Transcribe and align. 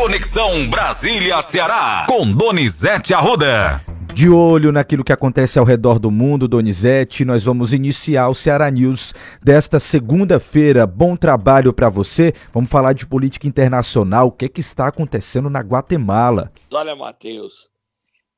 Conexão 0.00 0.70
Brasília-Ceará, 0.70 2.06
com 2.08 2.30
Donizete 2.30 3.12
Arruda. 3.12 3.84
De 4.14 4.30
olho 4.30 4.70
naquilo 4.70 5.02
que 5.02 5.12
acontece 5.12 5.58
ao 5.58 5.64
redor 5.64 5.98
do 5.98 6.08
mundo, 6.08 6.46
Donizete, 6.46 7.24
nós 7.24 7.42
vamos 7.42 7.72
iniciar 7.72 8.28
o 8.28 8.34
Ceará 8.34 8.70
News 8.70 9.12
desta 9.42 9.80
segunda-feira. 9.80 10.86
Bom 10.86 11.16
trabalho 11.16 11.72
para 11.72 11.88
você. 11.88 12.32
Vamos 12.52 12.70
falar 12.70 12.92
de 12.92 13.08
política 13.08 13.48
internacional. 13.48 14.28
O 14.28 14.32
que, 14.32 14.44
é 14.44 14.48
que 14.48 14.60
está 14.60 14.86
acontecendo 14.86 15.50
na 15.50 15.58
Guatemala? 15.58 16.52
Olha, 16.72 16.94
Matheus, 16.94 17.68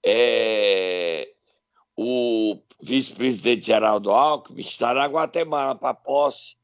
é... 0.03 1.29
o 1.95 2.57
vice-presidente 2.83 3.67
Geraldo 3.67 4.11
Alckmin 4.11 4.63
está 4.63 4.95
na 4.95 5.05
Guatemala 5.05 5.75
para 5.75 5.93
posse 5.93 6.57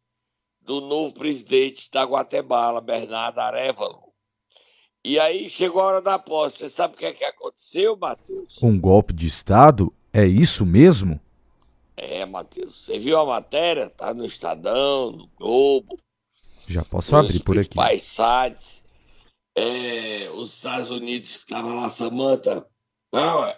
do 0.62 0.80
novo 0.80 1.12
presidente 1.12 1.90
da 1.92 2.02
Guatemala, 2.04 2.80
Bernardo 2.80 3.38
Arevalo. 3.40 4.05
E 5.08 5.20
aí 5.20 5.48
chegou 5.48 5.80
a 5.82 5.84
hora 5.84 6.02
da 6.02 6.18
posse. 6.18 6.58
Você 6.58 6.68
sabe 6.68 6.94
o 6.94 6.96
que, 6.96 7.04
é 7.04 7.12
que 7.12 7.24
aconteceu, 7.24 7.96
Matheus? 7.96 8.60
Um 8.60 8.76
golpe 8.76 9.12
de 9.12 9.28
Estado? 9.28 9.94
É 10.12 10.26
isso 10.26 10.66
mesmo? 10.66 11.20
É, 11.96 12.26
Matheus. 12.26 12.84
Você 12.84 12.98
viu 12.98 13.16
a 13.16 13.24
matéria? 13.24 13.88
Tá 13.88 14.12
no 14.12 14.26
Estadão, 14.26 15.12
no 15.12 15.28
Globo. 15.38 15.96
Já 16.66 16.84
posso 16.84 17.14
abrir 17.14 17.38
por 17.38 17.56
aqui. 17.56 17.78
Os 17.78 18.02
sites. 18.02 18.84
É, 19.54 20.28
os 20.34 20.54
Estados 20.54 20.90
Unidos 20.90 21.36
que 21.36 21.42
estavam 21.44 21.76
lá, 21.76 21.88
Samanta. 21.88 22.66
Não, 23.12 23.44
é. 23.44 23.56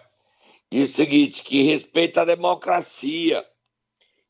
E 0.71 0.83
o 0.83 0.87
seguinte, 0.87 1.43
que 1.43 1.63
respeita 1.63 2.21
a 2.21 2.27
democracia. 2.27 3.43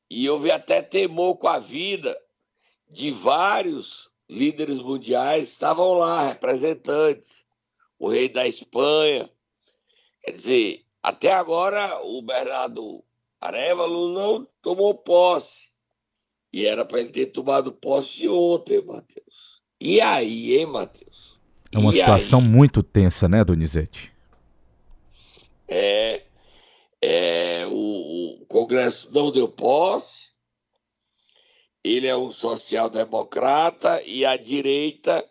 E 0.08 0.30
houve 0.30 0.52
até 0.52 0.82
temor 0.82 1.36
com 1.36 1.48
a 1.48 1.58
vida 1.58 2.16
de 2.88 3.10
vários 3.10 4.08
líderes 4.28 4.78
mundiais 4.78 5.48
estavam 5.48 5.94
lá, 5.94 6.28
representantes, 6.28 7.44
o 7.98 8.08
rei 8.08 8.28
da 8.28 8.46
Espanha. 8.46 9.30
Quer 10.22 10.32
dizer, 10.32 10.84
até 11.02 11.32
agora 11.32 12.00
o 12.02 12.20
Bernardo 12.20 13.02
Arevalo 13.40 14.12
não 14.12 14.46
tomou 14.60 14.94
posse. 14.94 15.68
E 16.52 16.66
era 16.66 16.84
para 16.84 17.00
ele 17.00 17.10
ter 17.10 17.26
tomado 17.26 17.72
posse 17.72 18.28
ontem, 18.28 18.82
Matheus. 18.82 19.62
E 19.80 20.00
aí, 20.00 20.56
hein, 20.56 20.66
Matheus? 20.66 21.38
É 21.70 21.78
uma 21.78 21.90
e 21.90 21.94
situação 21.94 22.40
aí? 22.40 22.48
muito 22.48 22.82
tensa, 22.82 23.28
né, 23.28 23.44
Donizete? 23.44 24.12
É. 25.66 26.22
é 27.02 27.66
o, 27.66 28.42
o 28.42 28.46
Congresso 28.46 29.12
não 29.12 29.30
deu 29.30 29.46
posse 29.46 30.27
ele 31.88 32.06
é 32.06 32.16
um 32.16 32.30
social-democrata 32.30 34.02
e 34.02 34.24
a 34.24 34.36
direita 34.36 35.24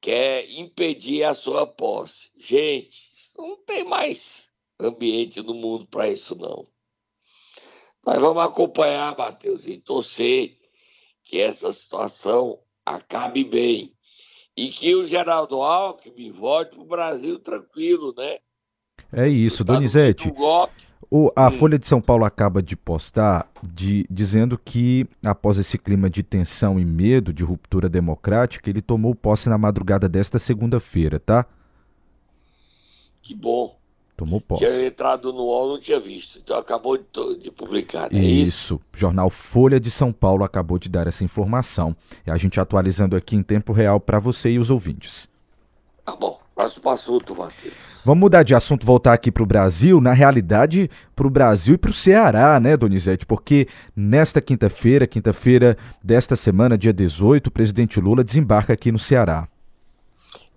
quer 0.00 0.48
impedir 0.50 1.24
a 1.24 1.34
sua 1.34 1.66
posse. 1.66 2.30
Gente, 2.38 3.00
não 3.36 3.56
tem 3.64 3.84
mais 3.84 4.50
ambiente 4.78 5.42
no 5.42 5.54
mundo 5.54 5.86
para 5.86 6.08
isso, 6.08 6.34
não. 6.34 6.66
Nós 8.06 8.18
vamos 8.18 8.42
acompanhar, 8.42 9.16
Matheus, 9.16 9.66
e 9.66 9.78
torcer 9.78 10.56
que 11.24 11.38
essa 11.38 11.72
situação 11.72 12.58
acabe 12.84 13.44
bem. 13.44 13.92
E 14.56 14.70
que 14.70 14.94
o 14.94 15.04
Geraldo 15.04 15.62
Alckmin 15.62 16.32
volte 16.32 16.70
para 16.72 16.82
o 16.82 16.86
Brasil 16.86 17.38
tranquilo, 17.38 18.14
né? 18.16 18.38
É 19.12 19.28
isso, 19.28 19.64
tá 19.64 19.74
Donizete. 19.74 20.28
O, 21.08 21.32
a 21.34 21.48
hum. 21.48 21.50
Folha 21.50 21.78
de 21.78 21.86
São 21.86 22.00
Paulo 22.00 22.24
acaba 22.24 22.62
de 22.62 22.76
postar 22.76 23.48
de, 23.62 24.06
dizendo 24.10 24.58
que, 24.58 25.06
após 25.24 25.58
esse 25.58 25.78
clima 25.78 26.10
de 26.10 26.22
tensão 26.22 26.78
e 26.78 26.84
medo 26.84 27.32
de 27.32 27.44
ruptura 27.44 27.88
democrática, 27.88 28.68
ele 28.68 28.82
tomou 28.82 29.14
posse 29.14 29.48
na 29.48 29.58
madrugada 29.58 30.08
desta 30.08 30.38
segunda-feira, 30.38 31.18
tá? 31.18 31.46
Que 33.22 33.34
bom. 33.34 33.78
Tomou 34.16 34.40
posse. 34.40 34.66
Tinha 34.66 34.86
entrado 34.86 35.32
no 35.32 35.44
UOL, 35.44 35.68
não 35.70 35.80
tinha 35.80 35.98
visto. 35.98 36.38
Então 36.38 36.58
acabou 36.58 36.98
de, 36.98 37.04
de 37.42 37.50
publicar. 37.50 38.12
É 38.12 38.18
isso. 38.18 38.74
isso. 38.74 38.80
Jornal 38.92 39.30
Folha 39.30 39.80
de 39.80 39.90
São 39.90 40.12
Paulo 40.12 40.44
acabou 40.44 40.78
de 40.78 40.90
dar 40.90 41.06
essa 41.06 41.24
informação. 41.24 41.96
E 42.26 42.30
a 42.30 42.36
gente 42.36 42.60
atualizando 42.60 43.16
aqui 43.16 43.34
em 43.34 43.42
tempo 43.42 43.72
real 43.72 43.98
para 43.98 44.18
você 44.18 44.50
e 44.50 44.58
os 44.58 44.68
ouvintes. 44.68 45.26
Próximo 46.60 46.90
assunto, 46.90 47.34
Matheus. 47.34 47.72
Vamos 48.04 48.20
mudar 48.20 48.42
de 48.42 48.54
assunto, 48.54 48.84
voltar 48.84 49.14
aqui 49.14 49.32
para 49.32 49.42
o 49.42 49.46
Brasil, 49.46 49.98
na 49.98 50.12
realidade, 50.12 50.90
para 51.16 51.26
o 51.26 51.30
Brasil 51.30 51.74
e 51.74 51.78
para 51.78 51.90
o 51.90 51.94
Ceará, 51.94 52.60
né, 52.60 52.76
Donizete? 52.76 53.24
Porque 53.24 53.66
nesta 53.96 54.42
quinta-feira, 54.42 55.06
quinta-feira 55.06 55.78
desta 56.04 56.36
semana, 56.36 56.76
dia 56.76 56.92
18, 56.92 57.46
o 57.46 57.50
presidente 57.50 57.98
Lula 57.98 58.22
desembarca 58.22 58.74
aqui 58.74 58.92
no 58.92 58.98
Ceará. 58.98 59.48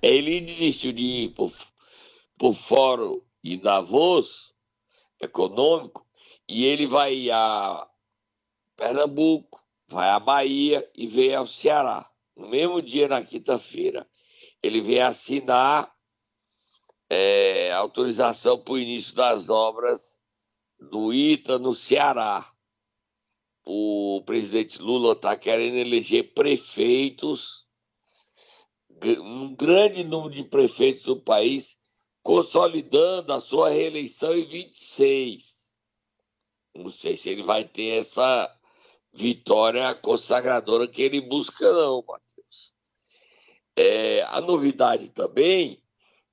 Ele 0.02 0.42
desistiu 0.42 0.92
de 0.92 1.02
ir 1.02 1.30
para 1.30 2.48
o 2.50 2.54
Fórum 2.54 3.22
de 3.42 3.56
Davos 3.56 4.54
econômico 5.22 6.06
e 6.50 6.66
ele 6.66 6.86
vai 6.86 7.30
a 7.32 7.88
Pernambuco, 8.76 9.62
vai 9.88 10.10
à 10.10 10.20
Bahia 10.20 10.86
e 10.94 11.08
vem 11.08 11.34
ao 11.34 11.48
Ceará. 11.48 12.06
No 12.36 12.50
mesmo 12.50 12.82
dia, 12.82 13.08
na 13.08 13.22
quinta-feira, 13.22 14.06
ele 14.64 14.80
vem 14.80 15.02
assinar 15.02 15.94
é, 17.10 17.72
autorização 17.74 18.58
para 18.58 18.74
o 18.74 18.80
início 18.80 19.14
das 19.14 19.50
obras 19.50 20.18
do 20.80 21.14
ITA 21.14 21.60
no 21.60 21.76
Ceará. 21.76 22.50
O 23.66 24.24
presidente 24.26 24.82
Lula 24.82 25.14
está 25.14 25.36
querendo 25.36 25.76
eleger 25.76 26.34
prefeitos, 26.34 27.66
um 29.22 29.54
grande 29.54 30.04
número 30.04 30.34
de 30.34 30.44
prefeitos 30.44 31.04
do 31.04 31.22
país, 31.22 31.78
consolidando 32.22 33.34
a 33.34 33.42
sua 33.42 33.70
reeleição 33.70 34.34
em 34.34 34.46
26. 34.46 35.74
Não 36.76 36.90
sei 36.90 37.18
se 37.18 37.30
ele 37.30 37.44
vai 37.44 37.66
ter 37.66 38.00
essa 38.00 38.50
vitória 39.14 39.94
consagradora 39.96 40.88
que 40.88 41.02
ele 41.02 41.22
busca, 41.22 41.72
não, 41.72 42.04
Matheus. 42.08 42.33
É, 43.76 44.24
a 44.24 44.40
novidade 44.40 45.10
também 45.10 45.80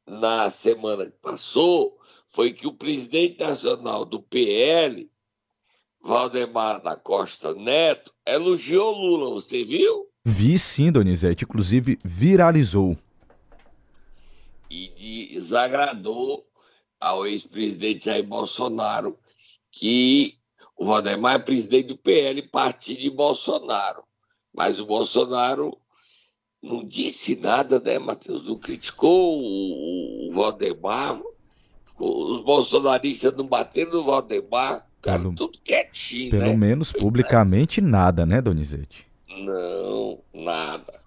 na 0.06 0.50
semana 0.50 1.06
que 1.06 1.16
passou 1.22 1.98
foi 2.30 2.52
que 2.52 2.66
o 2.66 2.72
presidente 2.72 3.40
nacional 3.40 4.04
do 4.04 4.20
PL, 4.22 5.10
Valdemar 6.02 6.82
da 6.82 6.96
Costa 6.96 7.54
Neto, 7.54 8.12
elogiou 8.26 8.92
Lula. 8.92 9.30
Você 9.34 9.64
viu? 9.64 10.06
Vi 10.24 10.58
sim, 10.58 10.92
Donizete. 10.92 11.44
Inclusive 11.44 11.98
viralizou. 12.04 12.96
E 14.70 14.88
desagradou 15.34 16.46
ao 17.00 17.26
ex-presidente 17.26 18.04
Jair 18.04 18.24
Bolsonaro 18.24 19.18
que 19.72 20.38
o 20.76 20.84
Valdemar 20.84 21.36
é 21.36 21.38
presidente 21.38 21.88
do 21.88 21.96
PL, 21.96 22.42
partido 22.48 23.00
de 23.00 23.10
Bolsonaro. 23.10 24.02
Mas 24.52 24.80
o 24.80 24.86
Bolsonaro 24.86 25.76
não 26.62 26.84
disse 26.84 27.36
nada, 27.36 27.80
né, 27.80 27.98
Matheus? 27.98 28.46
Não 28.46 28.56
criticou 28.56 29.40
o, 29.40 30.28
o 30.28 30.32
Valdemar. 30.32 31.20
Os 31.98 32.40
bolsonaristas 32.40 33.36
não 33.36 33.46
bateram 33.46 33.92
no 33.92 34.04
Valdemar. 34.04 34.86
Cara, 35.00 35.18
pelo, 35.18 35.34
tudo 35.34 35.58
quietinho, 35.64 36.30
Pelo 36.30 36.44
né? 36.44 36.56
menos 36.56 36.92
publicamente 36.92 37.80
nada, 37.80 38.26
né, 38.26 38.40
Donizete? 38.42 39.06
Não, 39.28 40.22
nada. 40.34 41.00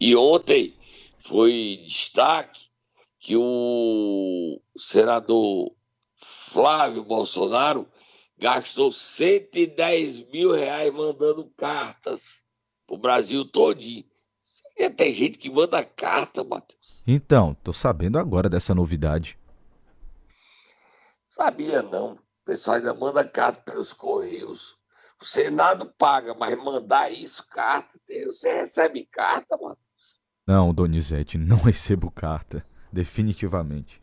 E 0.00 0.14
ontem 0.14 0.74
foi 1.18 1.82
destaque 1.84 2.68
que 3.18 3.36
o 3.36 4.60
senador 4.78 5.72
Flávio 6.52 7.02
Bolsonaro 7.02 7.86
gastou 8.38 8.92
110 8.92 10.30
mil 10.30 10.52
reais 10.52 10.92
mandando 10.92 11.44
cartas 11.56 12.44
pro 12.86 12.96
Brasil 12.96 13.44
todinho. 13.44 14.04
E 14.78 14.88
tem 14.88 15.12
gente 15.12 15.38
que 15.38 15.50
manda 15.50 15.84
carta, 15.84 16.44
Matheus. 16.44 17.02
Então, 17.04 17.54
tô 17.64 17.72
sabendo 17.72 18.16
agora 18.16 18.48
dessa 18.48 18.72
novidade. 18.72 19.36
Sabia 21.30 21.82
não. 21.82 22.12
O 22.12 22.18
pessoal 22.44 22.76
ainda 22.76 22.94
manda 22.94 23.24
carta 23.24 23.60
pelos 23.60 23.92
correios. 23.92 24.76
O 25.20 25.24
Senado 25.24 25.92
paga, 25.98 26.32
mas 26.32 26.56
mandar 26.56 27.12
isso, 27.12 27.44
carta, 27.48 27.98
você 28.26 28.60
recebe 28.60 29.04
carta, 29.10 29.56
mano? 29.56 29.76
Não, 30.46 30.72
Donizete, 30.72 31.36
não 31.36 31.56
recebo 31.60 32.08
carta. 32.10 32.64
Definitivamente. 32.92 34.00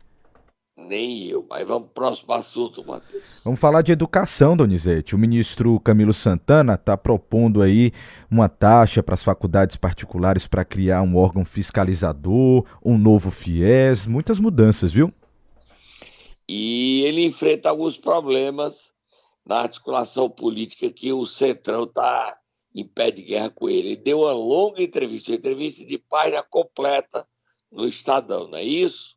Nem 0.86 1.24
eu, 1.26 1.44
mas 1.48 1.66
vamos 1.66 1.88
pro 1.88 2.02
próximo 2.02 2.32
assunto, 2.32 2.84
Matheus. 2.84 3.22
Vamos 3.44 3.58
falar 3.58 3.82
de 3.82 3.92
educação, 3.92 4.56
Donizete. 4.56 5.14
O 5.14 5.18
ministro 5.18 5.80
Camilo 5.80 6.12
Santana 6.12 6.74
está 6.74 6.96
propondo 6.96 7.60
aí 7.60 7.92
uma 8.30 8.48
taxa 8.48 9.02
para 9.02 9.14
as 9.14 9.22
faculdades 9.22 9.76
particulares 9.76 10.46
para 10.46 10.64
criar 10.64 11.02
um 11.02 11.16
órgão 11.16 11.44
fiscalizador, 11.44 12.64
um 12.84 12.96
novo 12.96 13.30
FIES, 13.30 14.06
muitas 14.06 14.38
mudanças, 14.38 14.92
viu? 14.92 15.12
E 16.48 17.02
ele 17.04 17.24
enfrenta 17.24 17.68
alguns 17.68 17.98
problemas 17.98 18.92
na 19.44 19.60
articulação 19.60 20.30
política 20.30 20.90
que 20.90 21.12
o 21.12 21.26
Centrão 21.26 21.84
está 21.84 22.38
em 22.74 22.86
pé 22.86 23.10
de 23.10 23.22
guerra 23.22 23.50
com 23.50 23.68
ele. 23.68 23.88
Ele 23.88 23.96
deu 23.96 24.20
uma 24.20 24.32
longa 24.32 24.82
entrevista, 24.82 25.32
uma 25.32 25.38
entrevista 25.38 25.84
de 25.84 25.98
página 25.98 26.42
completa 26.42 27.26
no 27.72 27.86
Estadão, 27.88 28.48
não 28.48 28.58
é 28.58 28.64
isso? 28.64 29.15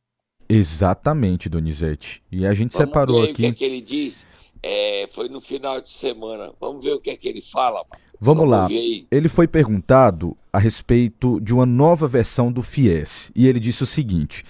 Exatamente, 0.49 1.47
Donizete. 1.47 2.23
E 2.31 2.45
a 2.45 2.53
gente 2.55 2.73
Vamos 2.73 2.87
separou 2.87 3.21
aqui. 3.21 3.31
O 3.31 3.35
que, 3.35 3.45
é 3.45 3.51
que 3.51 3.63
ele 3.63 3.81
diz? 3.81 4.25
É, 4.63 5.07
foi 5.13 5.29
no 5.29 5.39
final 5.39 5.79
de 5.79 5.91
semana. 5.91 6.51
Vamos 6.59 6.83
ver 6.83 6.93
o 6.93 6.99
que 6.99 7.11
é 7.11 7.15
que 7.15 7.27
ele 7.27 7.41
fala. 7.41 7.85
Vamos 8.19 8.49
lá. 8.49 8.67
Ele 8.69 9.29
foi 9.29 9.47
perguntado 9.47 10.35
a 10.51 10.59
respeito 10.59 11.39
de 11.39 11.53
uma 11.53 11.65
nova 11.65 12.07
versão 12.07 12.51
do 12.51 12.61
FIES 12.61 13.31
e 13.35 13.47
ele 13.47 13.59
disse 13.59 13.83
o 13.83 13.85
seguinte: 13.85 14.43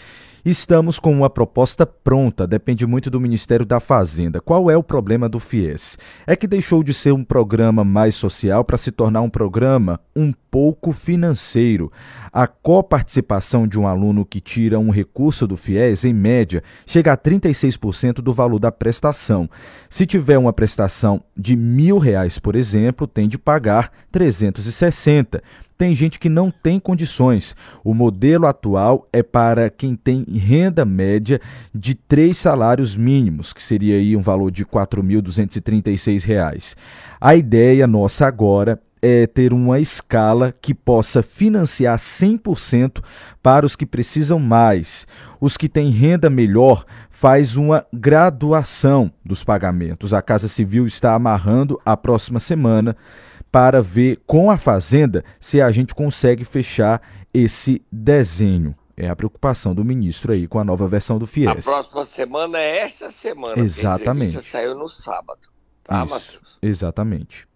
Estamos 0.44 1.00
com 1.00 1.12
uma 1.12 1.30
proposta 1.30 1.86
pronta, 1.86 2.48
depende 2.48 2.86
muito 2.86 3.10
do 3.10 3.20
Ministério 3.20 3.66
da 3.66 3.80
Fazenda. 3.80 4.40
Qual 4.40 4.72
é 4.72 4.78
o 4.78 4.84
problema 4.84 5.28
do 5.28 5.40
FIES? 5.40 5.98
É 6.26 6.36
que 6.36 6.48
deixou 6.48 6.82
de 6.82 6.94
ser 6.94 7.12
um 7.12 7.26
programa 7.26 7.84
mais 7.84 8.16
social 8.16 8.64
para 8.64 8.78
se 8.78 8.90
tornar 8.90 9.22
um 9.22 9.30
programa 9.30 10.00
um 10.16 10.32
pouco 10.50 10.94
financeiro. 10.94 11.92
A 12.32 12.48
coparticipação 12.48 13.68
de 13.68 13.78
um 13.78 13.86
aluno 13.86 14.26
que 14.26 14.40
tira 14.40 14.80
um 14.80 14.90
recurso 14.90 15.46
do 15.46 15.58
FIES, 15.58 16.06
em 16.06 16.14
média, 16.14 16.64
chega 16.86 17.12
a 17.12 17.18
36% 17.18 18.16
do 18.16 18.32
valor 18.32 18.60
da 18.60 18.72
prestação. 18.72 19.50
Se 19.90 20.06
tiver 20.06 20.38
uma 20.38 20.54
prestação 20.54 21.22
de 21.36 21.56
mil 21.56 21.98
reais, 21.98 22.40
por 22.40 22.56
exemplo, 22.56 23.06
tem 23.06 23.28
de 23.28 23.38
pagar 23.38 23.92
360 24.10 25.44
tem 25.80 25.96
gente 25.96 26.20
que 26.20 26.28
não 26.28 26.52
tem 26.52 26.78
condições. 26.78 27.56
O 27.86 27.94
modelo 27.94 28.46
atual 28.46 29.08
é 29.14 29.24
para 29.24 29.70
quem 29.70 29.96
tem 29.96 30.26
renda 30.26 30.84
média 30.84 31.40
de 31.74 31.96
três 31.96 32.38
salários 32.38 32.98
mínimos, 32.98 33.54
que 33.54 33.64
seria 33.64 33.96
aí 33.96 34.14
um 34.14 34.20
valor 34.20 34.52
de 34.52 34.64
R$ 34.64 34.70
4.236. 34.70 36.76
A 37.22 37.34
ideia 37.34 37.88
nossa 37.88 38.28
agora 38.28 38.78
é 39.02 39.26
ter 39.26 39.54
uma 39.54 39.80
escala 39.80 40.54
que 40.62 40.74
possa 40.74 41.24
financiar 41.24 41.98
100% 41.98 43.02
para 43.42 43.66
os 43.66 43.74
que 43.74 43.86
precisam 43.86 44.38
mais. 44.38 45.08
Os 45.40 45.56
que 45.56 45.70
têm 45.70 45.92
renda 45.92 46.30
melhor 46.30 46.84
faz 47.10 47.56
uma 47.56 47.86
graduação 47.94 49.10
dos 49.24 49.46
pagamentos. 49.46 50.14
A 50.14 50.22
Casa 50.22 50.50
Civil 50.50 50.86
está 50.86 51.14
amarrando 51.14 51.80
a 51.86 51.96
próxima 51.96 52.42
semana 52.42 52.98
para 53.52 53.82
ver 53.82 54.22
com 54.26 54.52
a 54.52 54.58
Fazenda 54.58 55.24
se 55.40 55.62
a 55.62 55.72
gente 55.72 55.96
consegue 55.96 56.44
fechar 56.44 57.02
esse 57.34 57.82
desenho. 57.92 58.76
É 58.96 59.08
a 59.08 59.16
preocupação 59.16 59.74
do 59.74 59.84
ministro 59.86 60.34
aí 60.34 60.48
com 60.48 60.60
a 60.60 60.64
nova 60.64 60.88
versão 60.88 61.18
do 61.18 61.26
FIES. 61.26 61.48
A 61.48 61.72
próxima 61.72 62.06
semana 62.06 62.60
é 62.60 62.80
esta 62.80 63.10
semana. 63.10 63.62
Exatamente. 63.62 64.38
A 64.38 64.42
saiu 64.42 64.76
no 64.76 64.90
sábado. 64.90 65.48
Tá, 65.84 66.06
Matheus? 66.06 66.58
Exatamente. 66.62 67.48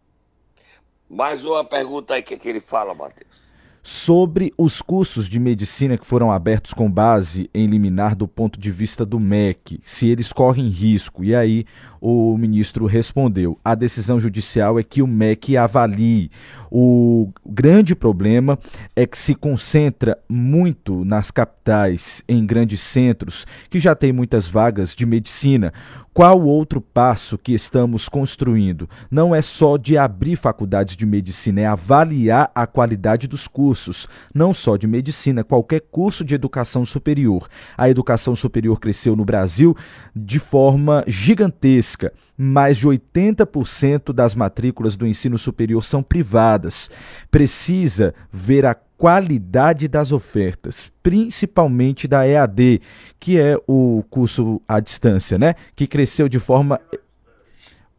Mais 1.09 1.43
uma 1.43 1.65
pergunta 1.65 2.13
aí 2.13 2.23
que, 2.23 2.37
que 2.37 2.47
ele 2.47 2.61
fala, 2.61 2.93
Matheus 2.93 3.42
sobre 3.83 4.53
os 4.57 4.81
cursos 4.81 5.27
de 5.27 5.37
medicina 5.37 5.97
que 5.97 6.07
foram 6.07 6.31
abertos 6.31 6.73
com 6.73 6.89
base 6.89 7.49
em 7.53 7.67
liminar 7.67 8.15
do 8.15 8.25
ponto 8.25 8.57
de 8.57 8.71
vista 8.71 9.05
do 9.05 9.19
MEC, 9.19 9.81
se 9.83 10.07
eles 10.07 10.31
correm 10.31 10.69
risco. 10.69 11.21
E 11.21 11.35
aí 11.35 11.65
o 11.99 12.37
ministro 12.37 12.85
respondeu: 12.85 13.59
a 13.63 13.75
decisão 13.75 14.21
judicial 14.21 14.79
é 14.79 14.83
que 14.83 15.01
o 15.01 15.07
MEC 15.07 15.57
avalie. 15.57 16.31
O 16.71 17.29
grande 17.45 17.93
problema 17.93 18.57
é 18.95 19.05
que 19.05 19.17
se 19.17 19.35
concentra 19.35 20.17
muito 20.29 21.03
nas 21.03 21.29
capitais, 21.29 22.23
em 22.27 22.45
grandes 22.45 22.81
centros, 22.81 23.45
que 23.69 23.79
já 23.79 23.93
têm 23.93 24.13
muitas 24.13 24.47
vagas 24.47 24.95
de 24.95 25.05
medicina. 25.05 25.73
Qual 26.13 26.43
outro 26.43 26.79
passo 26.79 27.39
que 27.39 27.53
estamos 27.53 28.07
construindo? 28.07 28.87
Não 29.09 29.33
é 29.33 29.41
só 29.41 29.77
de 29.77 29.97
abrir 29.97 30.35
faculdades 30.35 30.95
de 30.95 31.07
medicina, 31.07 31.61
é 31.61 31.65
avaliar 31.65 32.51
a 32.53 32.67
qualidade 32.67 33.27
dos 33.27 33.47
cursos, 33.47 34.07
não 34.31 34.53
só 34.53 34.77
de 34.77 34.85
medicina, 34.85 35.43
qualquer 35.43 35.81
curso 35.81 36.23
de 36.23 36.35
educação 36.35 36.85
superior. 36.85 37.49
A 37.75 37.89
educação 37.89 38.35
superior 38.35 38.79
cresceu 38.79 39.15
no 39.15 39.25
Brasil 39.25 39.75
de 40.15 40.37
forma 40.37 41.03
gigantesca. 41.07 42.13
Mais 42.37 42.77
de 42.77 42.87
80% 42.87 44.13
das 44.13 44.35
matrículas 44.35 44.95
do 44.95 45.07
ensino 45.07 45.39
superior 45.39 45.83
são 45.83 46.03
privadas. 46.03 46.91
Precisa 47.31 48.13
ver 48.31 48.67
a 48.67 48.75
qualidade 49.03 49.89
das 49.89 50.13
ofertas, 50.13 50.89
principalmente 51.03 52.07
da 52.07 52.25
EAD, 52.25 52.79
que 53.19 53.37
é 53.37 53.57
o 53.67 54.01
curso 54.09 54.61
à 54.65 54.79
distância, 54.79 55.37
né? 55.37 55.55
Que 55.75 55.85
cresceu 55.85 56.29
de 56.29 56.39
forma 56.39 56.79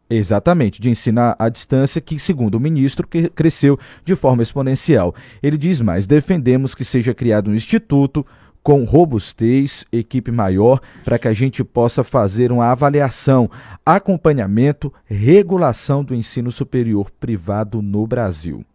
Exatamente, 0.09 0.81
de 0.81 0.89
ensinar 0.89 1.35
à 1.37 1.49
distância, 1.49 2.01
que, 2.01 2.17
segundo 2.17 2.55
o 2.55 2.59
ministro, 2.59 3.07
que 3.07 3.27
cresceu 3.29 3.77
de 4.03 4.15
forma 4.15 4.41
exponencial. 4.41 5.13
Ele 5.43 5.59
diz 5.59 5.79
mais: 5.79 6.07
defendemos 6.07 6.73
que 6.73 6.83
seja 6.83 7.13
criado 7.13 7.51
um 7.51 7.55
instituto 7.55 8.25
com 8.63 8.83
robustez, 8.83 9.85
equipe 9.91 10.31
maior, 10.31 10.79
para 11.03 11.19
que 11.19 11.27
a 11.27 11.33
gente 11.33 11.63
possa 11.63 12.03
fazer 12.03 12.51
uma 12.51 12.71
avaliação, 12.71 13.49
acompanhamento, 13.85 14.91
regulação 15.05 16.03
do 16.03 16.15
ensino 16.15 16.51
superior 16.51 17.11
privado 17.11 17.79
no 17.79 18.07
Brasil. 18.07 18.65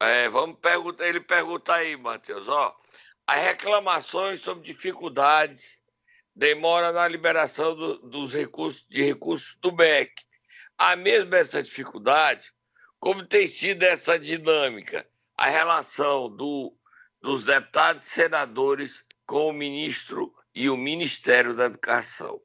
É, 0.00 0.28
vamos 0.28 0.58
perguntar, 0.58 1.08
ele 1.08 1.20
pergunta 1.20 1.74
aí, 1.74 1.96
Matheus, 1.96 2.48
ó, 2.48 2.76
as 3.26 3.36
reclamações 3.36 4.40
sobre 4.40 4.64
dificuldades, 4.64 5.80
demora 6.34 6.92
na 6.92 7.08
liberação 7.08 7.74
do, 7.74 7.98
dos 7.98 8.32
recursos, 8.32 8.86
de 8.88 9.02
recursos 9.02 9.56
do 9.56 9.72
MEC. 9.72 10.12
A 10.76 10.94
mesma 10.94 11.38
essa 11.38 11.62
dificuldade, 11.62 12.52
como 13.00 13.26
tem 13.26 13.46
sido 13.46 13.82
essa 13.84 14.18
dinâmica, 14.18 15.08
a 15.34 15.48
relação 15.48 16.28
do, 16.28 16.76
dos 17.22 17.44
deputados 17.44 18.06
e 18.06 18.10
senadores 18.10 19.02
com 19.24 19.48
o 19.48 19.52
ministro 19.52 20.32
e 20.54 20.68
o 20.68 20.76
Ministério 20.76 21.56
da 21.56 21.66
Educação. 21.66 22.40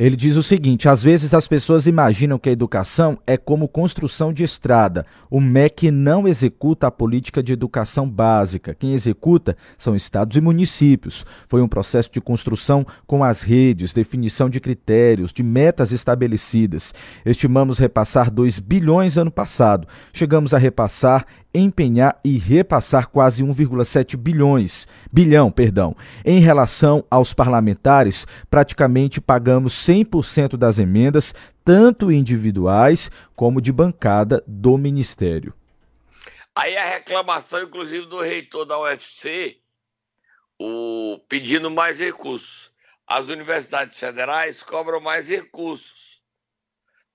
Ele 0.00 0.16
diz 0.16 0.36
o 0.36 0.42
seguinte: 0.42 0.88
às 0.88 1.02
vezes 1.02 1.34
as 1.34 1.46
pessoas 1.46 1.86
imaginam 1.86 2.38
que 2.38 2.48
a 2.48 2.52
educação 2.52 3.18
é 3.26 3.36
como 3.36 3.68
construção 3.68 4.32
de 4.32 4.42
estrada. 4.42 5.04
O 5.30 5.42
MEC 5.42 5.90
não 5.90 6.26
executa 6.26 6.86
a 6.86 6.90
política 6.90 7.42
de 7.42 7.52
educação 7.52 8.08
básica. 8.08 8.74
Quem 8.74 8.94
executa 8.94 9.54
são 9.76 9.94
estados 9.94 10.38
e 10.38 10.40
municípios. 10.40 11.26
Foi 11.46 11.60
um 11.60 11.68
processo 11.68 12.10
de 12.10 12.18
construção 12.18 12.86
com 13.06 13.22
as 13.22 13.42
redes, 13.42 13.92
definição 13.92 14.48
de 14.48 14.58
critérios, 14.58 15.34
de 15.34 15.42
metas 15.42 15.92
estabelecidas. 15.92 16.94
Estimamos 17.26 17.78
repassar 17.78 18.30
2 18.30 18.58
bilhões 18.58 19.18
ano 19.18 19.30
passado. 19.30 19.86
Chegamos 20.14 20.54
a 20.54 20.58
repassar 20.58 21.26
empenhar 21.54 22.18
e 22.24 22.38
repassar 22.38 23.08
quase 23.08 23.42
1,7 23.42 24.16
bilhões, 24.16 24.86
bilhão, 25.12 25.50
perdão. 25.50 25.96
Em 26.24 26.40
relação 26.40 27.04
aos 27.10 27.32
parlamentares, 27.32 28.26
praticamente 28.50 29.20
pagamos 29.20 29.74
100% 29.74 30.56
das 30.56 30.78
emendas, 30.78 31.34
tanto 31.64 32.10
individuais 32.10 33.10
como 33.34 33.60
de 33.60 33.72
bancada 33.72 34.42
do 34.46 34.76
ministério. 34.78 35.54
Aí 36.54 36.76
a 36.76 36.84
reclamação 36.84 37.62
inclusive 37.62 38.06
do 38.06 38.20
reitor 38.20 38.64
da 38.64 38.78
UFC, 38.78 39.58
o 40.58 41.18
pedindo 41.28 41.70
mais 41.70 42.00
recursos. 42.00 42.70
As 43.06 43.28
universidades 43.28 43.98
federais 43.98 44.62
cobram 44.62 45.00
mais 45.00 45.28
recursos 45.28 46.09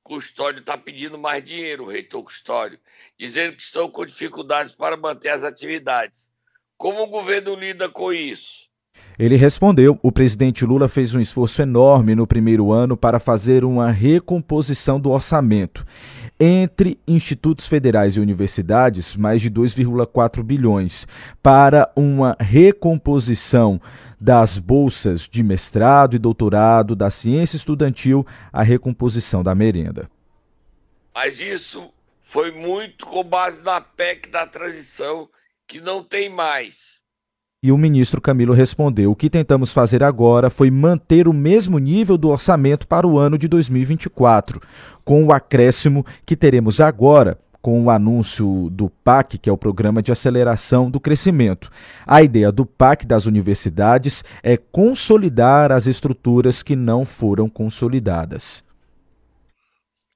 Custódio 0.05 0.59
está 0.59 0.77
pedindo 0.77 1.17
mais 1.17 1.43
dinheiro, 1.43 1.87
reitor 1.87 2.23
Custódio, 2.23 2.79
dizendo 3.17 3.55
que 3.55 3.63
estão 3.63 3.89
com 3.89 4.05
dificuldades 4.05 4.71
para 4.71 4.95
manter 4.95 5.29
as 5.29 5.43
atividades. 5.43 6.31
Como 6.77 7.01
o 7.01 7.07
governo 7.07 7.55
lida 7.55 7.89
com 7.89 8.13
isso? 8.13 8.64
Ele 9.17 9.35
respondeu: 9.35 9.99
o 10.03 10.11
presidente 10.11 10.65
Lula 10.65 10.87
fez 10.87 11.15
um 11.15 11.19
esforço 11.19 11.61
enorme 11.61 12.15
no 12.15 12.27
primeiro 12.27 12.71
ano 12.71 12.97
para 12.97 13.19
fazer 13.19 13.63
uma 13.63 13.91
recomposição 13.91 14.99
do 14.99 15.11
orçamento. 15.11 15.85
Entre 16.37 16.99
institutos 17.07 17.65
federais 17.65 18.17
e 18.17 18.19
universidades, 18.19 19.15
mais 19.15 19.41
de 19.41 19.49
2,4 19.49 20.43
bilhões 20.43 21.07
para 21.41 21.89
uma 21.95 22.35
recomposição 22.37 23.79
das 24.19 24.57
bolsas 24.57 25.29
de 25.29 25.41
mestrado 25.41 26.15
e 26.15 26.19
doutorado, 26.19 26.93
da 26.93 27.09
ciência 27.09 27.55
estudantil, 27.55 28.25
a 28.51 28.63
recomposição 28.63 29.41
da 29.41 29.55
merenda. 29.55 30.09
Mas 31.13 31.39
isso 31.39 31.89
foi 32.21 32.51
muito 32.51 33.05
com 33.05 33.23
base 33.23 33.61
na 33.61 33.79
PEC 33.79 34.29
da 34.29 34.45
transição, 34.45 35.29
que 35.65 35.79
não 35.79 36.03
tem 36.03 36.27
mais. 36.27 36.94
E 37.65 37.71
o 37.71 37.77
ministro 37.79 38.21
Camilo 38.21 38.53
respondeu: 38.53 39.09
o 39.09 39.15
que 39.15 39.27
tentamos 39.27 39.73
fazer 39.73 40.03
agora 40.03 40.51
foi 40.51 40.69
manter 40.69 41.27
o 41.27 41.33
mesmo 41.33 41.79
nível 41.79 42.15
do 42.15 42.29
orçamento 42.29 42.85
para 42.85 43.07
o 43.07 43.17
ano 43.17 43.39
de 43.39 43.47
2024, 43.47 44.61
com 45.03 45.25
o 45.25 45.33
acréscimo 45.33 46.05
que 46.27 46.35
teremos 46.35 46.79
agora 46.79 47.39
com 47.63 47.83
o 47.83 47.89
anúncio 47.89 48.69
do 48.69 48.87
PAC, 48.87 49.39
que 49.39 49.49
é 49.49 49.51
o 49.51 49.57
Programa 49.57 50.03
de 50.03 50.11
Aceleração 50.11 50.91
do 50.91 50.99
Crescimento. 50.99 51.71
A 52.05 52.21
ideia 52.21 52.51
do 52.51 52.67
PAC 52.67 53.03
das 53.03 53.25
universidades 53.25 54.23
é 54.43 54.57
consolidar 54.57 55.71
as 55.71 55.87
estruturas 55.87 56.61
que 56.61 56.75
não 56.75 57.03
foram 57.03 57.49
consolidadas. 57.49 58.63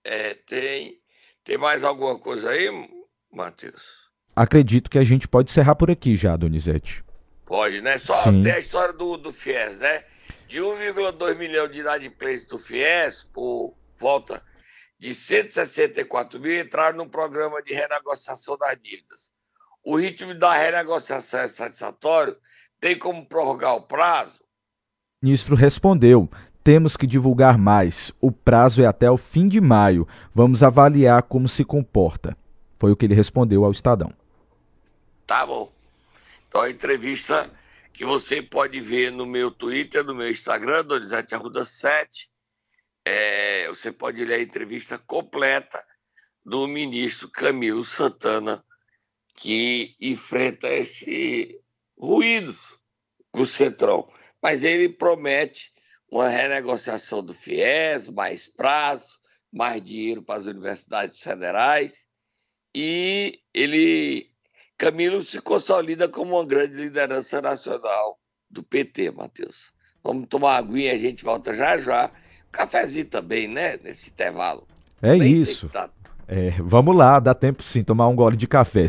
É, 0.06 0.36
tem, 0.48 1.00
tem 1.44 1.58
mais 1.58 1.84
alguma 1.84 2.16
coisa 2.20 2.52
aí, 2.52 2.70
Matheus? 3.34 3.82
Acredito 4.36 4.88
que 4.88 5.00
a 5.00 5.04
gente 5.04 5.28
pode 5.28 5.50
encerrar 5.50 5.74
por 5.74 5.90
aqui 5.90 6.16
já, 6.16 6.38
Donizete. 6.38 7.09
Pode, 7.50 7.82
né? 7.82 7.98
Só 7.98 8.14
Sim. 8.22 8.44
tem 8.44 8.52
a 8.52 8.60
história 8.60 8.94
do, 8.94 9.18
do 9.18 9.34
FIES, 9.34 9.80
né? 9.80 10.04
De 10.48 10.60
1,2 10.62 11.36
milhão 11.36 11.68
de 11.68 11.80
inadimplentes 11.80 12.46
do 12.46 12.60
FIES, 12.60 13.28
por 13.34 13.74
volta 13.98 14.44
de 15.00 15.16
164 15.16 16.40
mil, 16.40 16.62
entraram 16.62 17.00
no 17.00 17.10
programa 17.10 17.60
de 17.64 17.74
renegociação 17.74 18.56
das 18.56 18.78
dívidas. 18.80 19.32
O 19.84 19.98
ritmo 19.98 20.36
da 20.36 20.54
renegociação 20.54 21.40
é 21.40 21.48
satisfatório? 21.48 22.38
Tem 22.80 22.96
como 22.96 23.26
prorrogar 23.26 23.76
o 23.76 23.82
prazo? 23.82 24.44
O 25.20 25.26
ministro 25.26 25.56
respondeu: 25.56 26.30
temos 26.64 26.96
que 26.96 27.08
divulgar 27.08 27.58
mais. 27.58 28.14
O 28.22 28.32
prazo 28.32 28.84
é 28.84 28.86
até 28.86 29.10
o 29.10 29.18
fim 29.18 29.48
de 29.48 29.60
maio. 29.60 30.08
Vamos 30.36 30.62
avaliar 30.62 31.24
como 31.24 31.50
se 31.50 31.66
comporta. 31.66 32.38
Foi 32.78 32.92
o 32.92 32.96
que 32.96 33.08
ele 33.08 33.16
respondeu 33.16 33.66
ao 33.66 33.72
Estadão. 33.72 34.14
Tá 35.26 35.48
bom. 35.48 35.79
Então 36.50 36.62
a 36.62 36.70
entrevista 36.70 37.50
que 37.94 38.04
você 38.04 38.42
pode 38.42 38.82
ver 38.82 39.12
no 39.12 39.26
meu 39.26 39.52
Twitter, 39.52 40.04
no 40.04 40.16
meu 40.16 40.30
Instagram, 40.32 40.84
Donizete 40.84 41.36
Arruda 41.36 41.64
7. 41.64 42.28
É, 43.06 43.68
você 43.68 43.92
pode 43.92 44.26
ler 44.26 44.36
a 44.36 44.42
entrevista 44.42 44.98
completa 44.98 45.86
do 46.44 46.68
ministro 46.68 47.30
Camilo 47.30 47.86
Santana, 47.86 48.66
que 49.36 49.96
enfrenta 50.02 50.68
esse 50.68 51.62
ruídos 51.96 52.80
com 53.32 53.42
o 53.42 53.48
Centrão. 53.48 54.12
Mas 54.42 54.64
ele 54.64 54.90
promete 54.90 55.72
uma 56.10 56.30
renegociação 56.30 57.24
do 57.24 57.36
FIES, 57.36 58.08
mais 58.08 58.48
prazo, 58.48 59.20
mais 59.52 59.84
dinheiro 59.84 60.24
para 60.24 60.40
as 60.40 60.46
universidades 60.48 61.20
federais. 61.20 62.08
E 62.74 63.40
ele 63.54 64.32
Camilo 64.80 65.22
se 65.22 65.42
consolida 65.42 66.08
como 66.08 66.38
uma 66.38 66.46
grande 66.46 66.74
liderança 66.76 67.42
nacional 67.42 68.18
do 68.50 68.64
PT, 68.64 69.12
Matheus. 69.12 69.74
Vamos 70.02 70.30
tomar 70.30 70.48
uma 70.48 70.58
aguinha, 70.58 70.94
a 70.94 70.98
gente 70.98 71.22
volta 71.22 71.54
já 71.54 71.78
já. 71.78 72.10
cafezinho 72.50 73.06
também, 73.06 73.46
né? 73.46 73.78
Nesse 73.84 74.10
intervalo. 74.10 74.66
É 75.02 75.18
Bem 75.18 75.34
isso. 75.34 75.70
É, 76.26 76.52
vamos 76.60 76.96
lá, 76.96 77.20
dá 77.20 77.34
tempo 77.34 77.62
sim, 77.62 77.84
tomar 77.84 78.08
um 78.08 78.16
gole 78.16 78.38
de 78.38 78.48
café. 78.48 78.86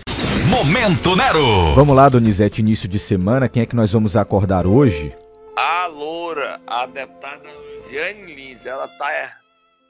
Momento 0.49 1.17
Nero! 1.17 1.75
Vamos 1.75 1.97
lá, 1.97 2.09
Donizete, 2.09 2.61
início 2.61 2.89
de 2.89 2.99
semana. 3.01 3.49
Quem 3.49 3.65
é 3.65 3.67
que 3.67 3.75
nós 3.75 3.93
vamos 3.93 4.17
acordar 4.17 4.69
hoje? 4.69 5.13
A 5.57 5.89
Loura, 5.89 6.61
a 6.69 6.87
deputada 6.87 7.49
Luciane 7.75 8.33
Lins, 8.33 8.65
ela 8.65 8.87
tá 8.87 9.39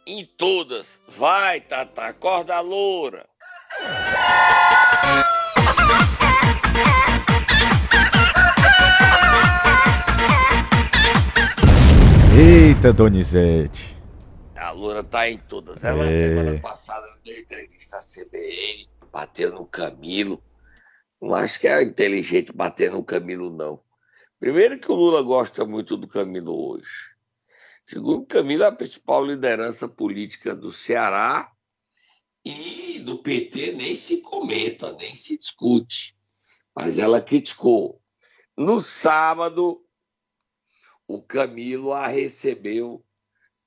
em 0.06 0.26
todas. 0.38 0.86
Vai, 1.18 1.60
Tata, 1.60 2.04
acorda 2.06 2.56
a 2.56 2.60
Loura! 2.60 3.26
Eita, 12.42 12.92
Donizete. 12.92 13.94
A 14.56 14.70
Loura 14.70 15.04
tá 15.04 15.28
em 15.28 15.36
todas. 15.36 15.84
Ela, 15.84 16.06
é. 16.06 16.18
semana 16.18 16.58
passada, 16.60 17.06
deu 17.22 17.38
entrevista 17.38 17.98
à 17.98 18.00
CBN, 18.00 18.88
bateu 19.12 19.52
no 19.52 19.66
Camilo. 19.66 20.42
Não 21.20 21.34
acho 21.34 21.60
que 21.60 21.68
é 21.68 21.82
inteligente 21.82 22.52
bater 22.52 22.90
no 22.90 23.04
Camilo, 23.04 23.50
não. 23.50 23.80
Primeiro 24.38 24.78
que 24.78 24.90
o 24.90 24.94
Lula 24.94 25.20
gosta 25.20 25.66
muito 25.66 25.98
do 25.98 26.08
Camilo 26.08 26.70
hoje. 26.70 27.14
Segundo, 27.84 28.24
Camilo 28.24 28.62
é 28.62 28.68
a 28.68 28.72
principal 28.72 29.26
liderança 29.26 29.86
política 29.86 30.56
do 30.56 30.72
Ceará 30.72 31.52
e 32.44 32.98
do 33.00 33.18
PT 33.18 33.72
nem 33.72 33.94
se 33.94 34.18
comenta, 34.22 34.92
nem 34.92 35.14
se 35.14 35.36
discute. 35.36 36.16
Mas 36.74 36.98
ela 36.98 37.20
criticou. 37.20 38.00
No 38.56 38.80
sábado, 38.80 39.82
o 41.06 41.22
Camilo 41.22 41.92
a 41.92 42.06
recebeu. 42.06 43.04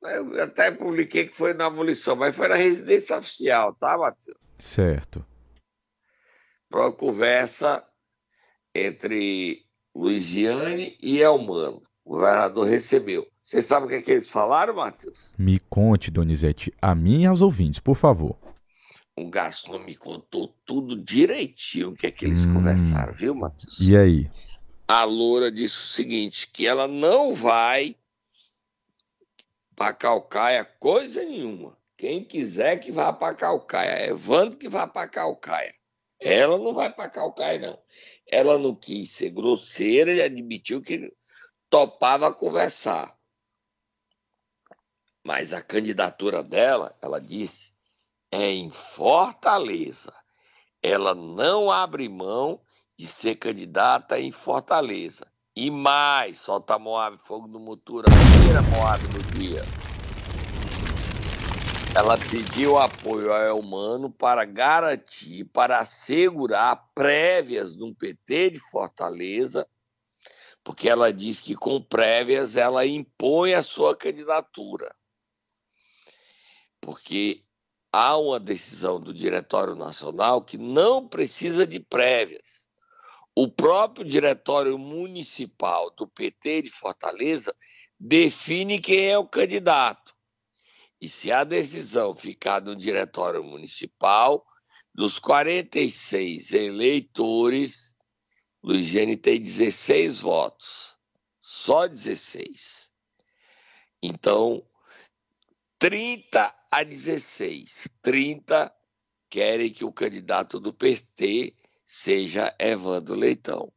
Eu 0.01 0.43
até 0.43 0.69
publiquei 0.71 1.27
que 1.27 1.35
foi 1.35 1.53
na 1.53 1.67
abolição, 1.67 2.15
mas 2.15 2.35
foi 2.35 2.47
na 2.47 2.55
residência 2.55 3.17
oficial, 3.17 3.73
tá, 3.75 3.97
Matheus? 3.97 4.57
Certo. 4.59 5.25
Para 6.69 6.81
uma 6.81 6.91
conversa 6.91 7.85
entre 8.75 9.65
Luiziane 9.95 10.97
e 11.01 11.21
Elmano. 11.21 11.81
O 12.03 12.15
governador 12.15 12.67
recebeu. 12.67 13.25
Você 13.41 13.61
sabe 13.61 13.85
o 13.85 13.89
que, 13.89 13.95
é 13.95 14.01
que 14.01 14.11
eles 14.11 14.29
falaram, 14.29 14.75
Matheus? 14.75 15.33
Me 15.37 15.59
conte, 15.59 16.11
Donizete, 16.11 16.73
a 16.81 16.93
mim 16.93 17.21
e 17.21 17.25
aos 17.25 17.41
ouvintes, 17.41 17.79
por 17.79 17.95
favor. 17.95 18.37
O 19.15 19.29
Gaston 19.29 19.79
me 19.79 19.95
contou 19.95 20.55
tudo 20.65 20.95
direitinho 20.95 21.89
o 21.89 21.95
que 21.95 22.07
é 22.07 22.11
que 22.11 22.25
eles 22.25 22.45
hum, 22.45 22.55
conversaram, 22.55 23.13
viu, 23.13 23.35
Matheus? 23.35 23.79
E 23.79 23.95
aí? 23.95 24.31
A 24.87 25.03
Loura 25.03 25.51
disse 25.51 25.75
o 25.75 25.87
seguinte, 25.93 26.47
que 26.47 26.65
ela 26.65 26.87
não 26.87 27.33
vai 27.33 27.95
para 29.75 29.93
Calcaia 29.93 30.65
coisa 30.65 31.23
nenhuma. 31.23 31.77
Quem 31.97 32.23
quiser 32.23 32.79
que 32.79 32.91
vá 32.91 33.13
para 33.13 33.35
Calcaia. 33.35 33.91
É 33.91 34.09
Evandro 34.09 34.57
que 34.57 34.67
vá 34.67 34.87
para 34.87 35.07
Calcaia. 35.07 35.73
Ela 36.19 36.57
não 36.57 36.73
vai 36.73 36.91
para 36.91 37.09
Calcaia, 37.09 37.59
não. 37.59 37.79
Ela 38.27 38.57
não 38.57 38.75
quis 38.75 39.11
ser 39.11 39.29
grosseira 39.29 40.13
e 40.13 40.21
admitiu 40.21 40.81
que 40.81 41.13
topava 41.69 42.33
conversar. 42.33 43.17
Mas 45.25 45.53
a 45.53 45.61
candidatura 45.61 46.43
dela, 46.43 46.97
ela 47.01 47.19
disse, 47.19 47.73
em 48.35 48.71
Fortaleza. 48.71 50.11
Ela 50.81 51.13
não 51.13 51.69
abre 51.69 52.09
mão 52.09 52.59
de 52.97 53.05
ser 53.05 53.35
candidata 53.35 54.19
em 54.19 54.31
Fortaleza. 54.31 55.27
E 55.55 55.69
mais, 55.69 56.39
solta 56.39 56.79
Moab, 56.79 57.15
fogo 57.19 57.47
no 57.47 57.59
Mutura, 57.59 58.07
primeira 58.09 58.61
Moab 58.63 59.03
no 59.03 59.39
dia. 59.39 59.61
Ela 61.95 62.17
pediu 62.17 62.79
apoio 62.79 63.31
ao 63.31 63.39
Elmano 63.39 64.09
para 64.09 64.45
garantir, 64.45 65.45
para 65.45 65.77
assegurar 65.77 66.89
prévias 66.95 67.75
no 67.75 67.93
PT 67.93 68.49
de 68.49 68.59
Fortaleza, 68.59 69.67
porque 70.63 70.89
ela 70.89 71.13
diz 71.13 71.39
que 71.39 71.53
com 71.53 71.79
prévias 71.79 72.55
ela 72.55 72.83
impõe 72.83 73.53
a 73.53 73.61
sua 73.61 73.95
candidatura. 73.95 74.91
Porque 76.81 77.43
há 77.93 78.17
uma 78.17 78.39
decisão 78.39 78.99
do 78.99 79.13
Diretório 79.13 79.75
Nacional 79.75 80.41
que 80.41 80.57
não 80.57 81.07
precisa 81.07 81.67
de 81.67 81.79
prévias. 81.79 82.67
O 83.35 83.47
próprio 83.47 84.03
Diretório 84.03 84.79
Municipal 84.79 85.91
do 85.91 86.07
PT 86.07 86.63
de 86.63 86.71
Fortaleza 86.71 87.55
define 87.99 88.79
quem 88.79 89.09
é 89.09 89.17
o 89.17 89.27
candidato. 89.27 90.13
E 90.99 91.07
se 91.07 91.31
a 91.31 91.43
decisão 91.43 92.15
ficar 92.15 92.61
no 92.61 92.75
Diretório 92.75 93.43
Municipal, 93.43 94.43
dos 94.93 95.19
46 95.19 96.51
eleitores, 96.53 97.95
Luiziane 98.63 99.17
tem 99.17 99.39
16 99.39 100.21
votos. 100.21 100.97
Só 101.41 101.87
16. 101.87 102.89
Então, 104.01 104.65
30 105.77 106.62
a 106.73 106.81
16. 106.81 107.87
30 108.01 108.73
querem 109.29 109.71
que 109.71 109.85
o 109.85 109.91
candidato 109.91 110.59
do 110.59 110.73
PT 110.73 111.55
seja 111.85 112.51
Evandro 112.57 113.13
Leitão. 113.13 113.71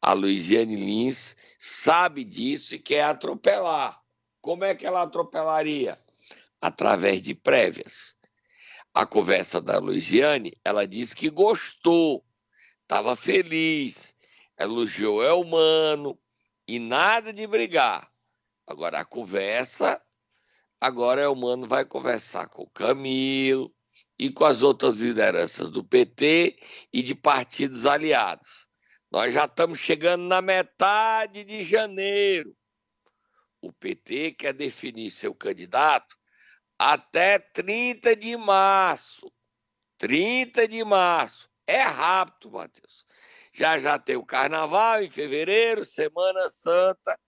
A 0.00 0.14
Luiziane 0.14 0.74
Lins 0.74 1.36
sabe 1.58 2.24
disso 2.24 2.74
e 2.74 2.78
quer 2.78 3.02
atropelar. 3.02 4.00
Como 4.40 4.64
é 4.64 4.74
que 4.74 4.86
ela 4.86 5.02
atropelaria? 5.02 6.00
Através 6.62 7.20
de 7.20 7.34
prévias. 7.34 8.16
A 8.94 9.04
conversa 9.04 9.60
da 9.60 9.78
Luiziane, 9.78 10.56
ela 10.64 10.86
disse 10.86 11.14
que 11.14 11.28
gostou, 11.28 12.24
estava 12.80 13.14
feliz, 13.14 14.14
elogiou 14.58 15.22
é 15.22 15.34
humano 15.34 16.18
e 16.66 16.78
nada 16.78 17.34
de 17.34 17.46
brigar. 17.46 18.10
Agora 18.66 19.00
a 19.00 19.04
conversa 19.04 20.00
Agora 20.80 21.30
o 21.30 21.36
Mano 21.36 21.68
vai 21.68 21.84
conversar 21.84 22.48
com 22.48 22.62
o 22.62 22.70
Camilo 22.70 23.70
e 24.18 24.32
com 24.32 24.46
as 24.46 24.62
outras 24.62 24.94
lideranças 24.96 25.68
do 25.68 25.84
PT 25.84 26.58
e 26.90 27.02
de 27.02 27.14
partidos 27.14 27.84
aliados. 27.84 28.66
Nós 29.10 29.34
já 29.34 29.44
estamos 29.44 29.78
chegando 29.78 30.22
na 30.22 30.40
metade 30.40 31.44
de 31.44 31.62
janeiro. 31.62 32.56
O 33.60 33.70
PT 33.70 34.32
quer 34.32 34.54
definir 34.54 35.10
seu 35.10 35.34
candidato 35.34 36.16
até 36.78 37.38
30 37.38 38.16
de 38.16 38.34
março. 38.38 39.30
30 39.98 40.66
de 40.66 40.82
março. 40.82 41.50
É 41.66 41.82
rápido, 41.82 42.52
Matheus. 42.52 43.04
Já 43.52 43.78
já 43.78 43.98
tem 43.98 44.16
o 44.16 44.24
carnaval 44.24 45.02
em 45.02 45.10
fevereiro, 45.10 45.84
Semana 45.84 46.48
Santa. 46.48 47.18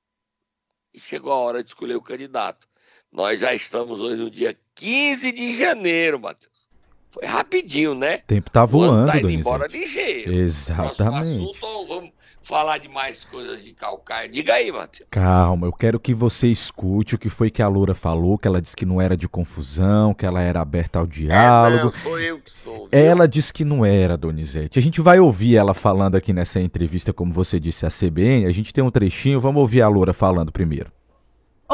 E 0.94 0.98
chegou 0.98 1.32
a 1.32 1.36
hora 1.36 1.62
de 1.62 1.68
escolher 1.68 1.96
o 1.96 2.02
candidato. 2.02 2.71
Nós 3.12 3.38
já 3.40 3.54
estamos 3.54 4.00
hoje 4.00 4.16
no 4.16 4.30
dia 4.30 4.56
15 4.74 5.32
de 5.32 5.52
janeiro, 5.52 6.18
Matheus. 6.18 6.66
Foi 7.10 7.26
rapidinho, 7.26 7.94
né? 7.94 8.16
O 8.16 8.26
tempo 8.26 8.50
tá 8.50 8.64
voando, 8.64 9.12
tá 9.12 9.18
indo 9.18 9.28
embora 9.28 9.66
ligeiro. 9.66 10.32
Exatamente. 10.32 11.44
Assunto, 11.44 11.86
vamos, 11.86 12.10
falar 12.42 12.78
de 12.78 12.88
mais 12.88 13.22
coisas 13.22 13.62
de 13.62 13.74
Calcaia. 13.74 14.30
Diga 14.30 14.54
aí, 14.54 14.72
Matheus. 14.72 15.06
Calma, 15.10 15.66
eu 15.66 15.72
quero 15.74 16.00
que 16.00 16.14
você 16.14 16.48
escute 16.48 17.14
o 17.14 17.18
que 17.18 17.28
foi 17.28 17.50
que 17.50 17.60
a 17.60 17.68
Loura 17.68 17.94
falou, 17.94 18.38
que 18.38 18.48
ela 18.48 18.62
disse 18.62 18.74
que 18.74 18.86
não 18.86 18.98
era 18.98 19.14
de 19.14 19.28
confusão, 19.28 20.14
que 20.14 20.24
ela 20.24 20.40
era 20.40 20.62
aberta 20.62 20.98
ao 20.98 21.06
diálogo. 21.06 21.80
É, 21.80 21.84
não, 21.84 21.90
sou 21.92 22.18
eu 22.18 22.40
que 22.40 22.50
sou. 22.50 22.88
Viu? 22.88 22.88
Ela 22.92 23.28
disse 23.28 23.52
que 23.52 23.62
não 23.62 23.84
era, 23.84 24.16
Donizete. 24.16 24.78
A 24.78 24.82
gente 24.82 25.02
vai 25.02 25.20
ouvir 25.20 25.56
ela 25.56 25.74
falando 25.74 26.16
aqui 26.16 26.32
nessa 26.32 26.62
entrevista, 26.62 27.12
como 27.12 27.30
você 27.30 27.60
disse, 27.60 27.84
a 27.84 27.90
CBN. 27.90 28.46
A 28.46 28.52
gente 28.52 28.72
tem 28.72 28.82
um 28.82 28.90
trechinho, 28.90 29.38
vamos 29.38 29.60
ouvir 29.60 29.82
a 29.82 29.88
Loura 29.88 30.14
falando 30.14 30.50
primeiro. 30.50 30.90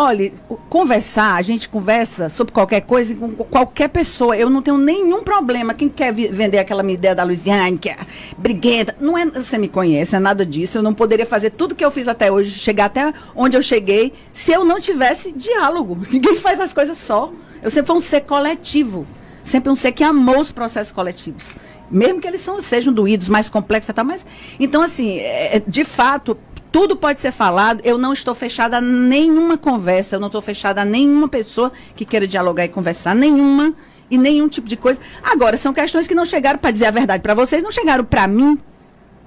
Olha, 0.00 0.33
conversar, 0.71 1.35
a 1.35 1.43
gente 1.43 1.69
conversa 1.69 2.28
sobre 2.28 2.52
qualquer 2.52 2.83
coisa 2.83 3.17
com 3.17 3.33
qualquer 3.33 3.88
pessoa. 3.88 4.37
Eu 4.37 4.49
não 4.49 4.62
tenho 4.62 4.78
nenhum 4.78 5.25
problema. 5.25 5.75
Quem 5.75 5.88
quer 5.88 6.12
vender 6.12 6.59
aquela 6.59 6.85
minha 6.85 6.95
ideia 6.95 7.17
da 7.17 7.25
Luiziane, 7.25 7.76
que 7.76 7.88
é 7.88 7.97
briguenta, 8.38 8.95
não 9.00 9.19
é, 9.19 9.26
você 9.26 9.59
me 9.59 9.67
conhece, 9.67 10.14
é 10.14 10.21
nada 10.21 10.47
disso. 10.47 10.78
Eu 10.78 10.85
não 10.85 10.95
poderia 10.95 11.26
fazer 11.26 11.50
tudo 11.50 11.75
que 11.75 11.85
eu 11.85 11.90
fiz 11.90 12.07
até 12.07 12.31
hoje, 12.31 12.52
chegar 12.52 12.85
até 12.85 13.12
onde 13.35 13.57
eu 13.57 13.62
cheguei, 13.62 14.12
se 14.33 14.52
eu 14.52 14.64
não 14.64 14.78
tivesse 14.78 15.33
diálogo. 15.33 15.99
Ninguém 16.12 16.37
faz 16.37 16.61
as 16.61 16.73
coisas 16.73 16.97
só. 16.97 17.33
Eu 17.61 17.69
sempre 17.69 17.88
fui 17.88 17.97
um 17.97 18.00
ser 18.00 18.21
coletivo. 18.21 19.05
Sempre 19.43 19.73
um 19.73 19.75
ser 19.75 19.90
que 19.90 20.05
amou 20.05 20.38
os 20.38 20.52
processos 20.52 20.93
coletivos. 20.93 21.57
Mesmo 21.90 22.21
que 22.21 22.28
eles 22.28 22.40
são, 22.40 22.61
sejam 22.61 22.93
doídos, 22.93 23.28
mais 23.28 23.49
complexos 23.49 23.88
e 23.88 23.93
tal, 23.93 24.05
mas. 24.05 24.25
Então, 24.61 24.81
assim, 24.81 25.19
é, 25.19 25.61
de 25.67 25.85
fato, 25.85 26.38
tudo 26.78 26.94
pode 26.94 27.20
ser 27.20 27.32
falado. 27.32 27.80
Eu 27.82 27.99
não 27.99 28.12
estou 28.12 28.37
fechada 28.37 28.76
a 28.76 28.80
nenhuma 28.80 29.58
conversa, 29.58 30.14
eu 30.14 30.20
não 30.20 30.28
estou 30.28 30.40
fechada 30.40 30.82
a 30.82 30.85
nenhuma 30.85 31.26
pessoa 31.26 31.73
que 31.97 32.04
queira 32.04 32.25
dialogar 32.25 32.64
e 32.64 32.68
conversar, 32.68 33.16
nenhuma 33.16 33.75
e 34.08 34.16
nenhum 34.16 34.49
tipo 34.49 34.68
de 34.68 34.76
coisa. 34.76 35.00
Agora, 35.20 35.56
são 35.56 35.73
questões 35.73 36.06
que 36.06 36.14
não 36.14 36.25
chegaram 36.25 36.56
para 36.56 36.70
dizer 36.70 36.87
a 36.87 36.92
verdade 36.92 37.20
para 37.20 37.35
vocês, 37.35 37.64
não 37.64 37.73
chegaram 37.73 38.04
para 38.04 38.28
mim. 38.28 38.61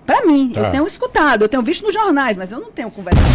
Para 0.06 0.26
mim, 0.26 0.52
tá. 0.54 0.62
eu 0.62 0.72
tenho 0.72 0.88
escutado, 0.88 1.42
eu 1.42 1.50
tenho 1.50 1.62
visto 1.62 1.84
nos 1.84 1.94
jornais, 1.94 2.38
mas 2.38 2.54
eu 2.54 2.60
não 2.60 2.72
tenho 2.72 2.90
conversado. 2.90 3.28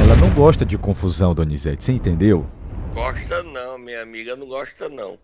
Ela 0.00 0.16
não 0.16 0.34
gosta 0.34 0.66
de 0.66 0.76
confusão, 0.76 1.32
Donizete, 1.32 1.84
você 1.84 1.92
entendeu? 1.92 2.44
Gosta 2.92 3.44
não, 3.44 3.78
minha 3.78 4.02
amiga 4.02 4.34
não 4.34 4.48
gosta 4.48 4.88
não. 4.88 5.16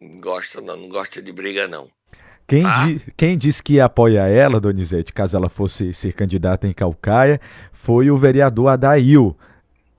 Não 0.00 0.20
gosta 0.20 0.60
não, 0.60 0.76
não 0.76 0.88
gosta 0.88 1.22
de 1.22 1.30
briga 1.30 1.68
não. 1.68 1.88
Quem, 2.46 2.64
ah. 2.64 2.86
di, 2.86 3.12
quem 3.16 3.36
disse 3.36 3.62
que 3.62 3.80
apoia 3.80 4.28
ela, 4.28 4.60
Donizete, 4.60 5.12
caso 5.12 5.36
ela 5.36 5.48
fosse 5.48 5.92
ser 5.92 6.12
candidata 6.12 6.66
em 6.68 6.72
Calcaia, 6.72 7.40
foi 7.72 8.10
o 8.10 8.16
vereador 8.16 8.68
Adail, 8.68 9.36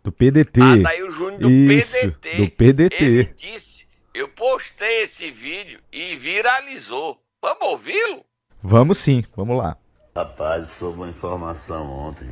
do 0.02 0.12
PDT. 0.12 0.62
Adail 0.62 1.12
Júnior 1.12 1.40
do 1.40 1.50
Isso, 1.50 1.92
PDT. 2.00 2.38
Do 2.38 2.52
PDT. 2.52 3.04
Ele 3.04 3.34
disse, 3.36 3.86
eu 4.14 4.30
postei 4.30 5.04
esse 5.04 5.30
vídeo 5.30 5.80
e 5.92 6.16
viralizou. 6.16 7.22
Vamos 7.42 7.68
ouvi-lo? 7.68 8.26
Vamos 8.64 8.98
sim, 8.98 9.24
vamos 9.36 9.58
lá. 9.58 9.78
Rapaz, 10.16 10.70
soube 10.70 10.98
uma 10.98 11.10
informação 11.10 11.92
ontem 11.92 12.28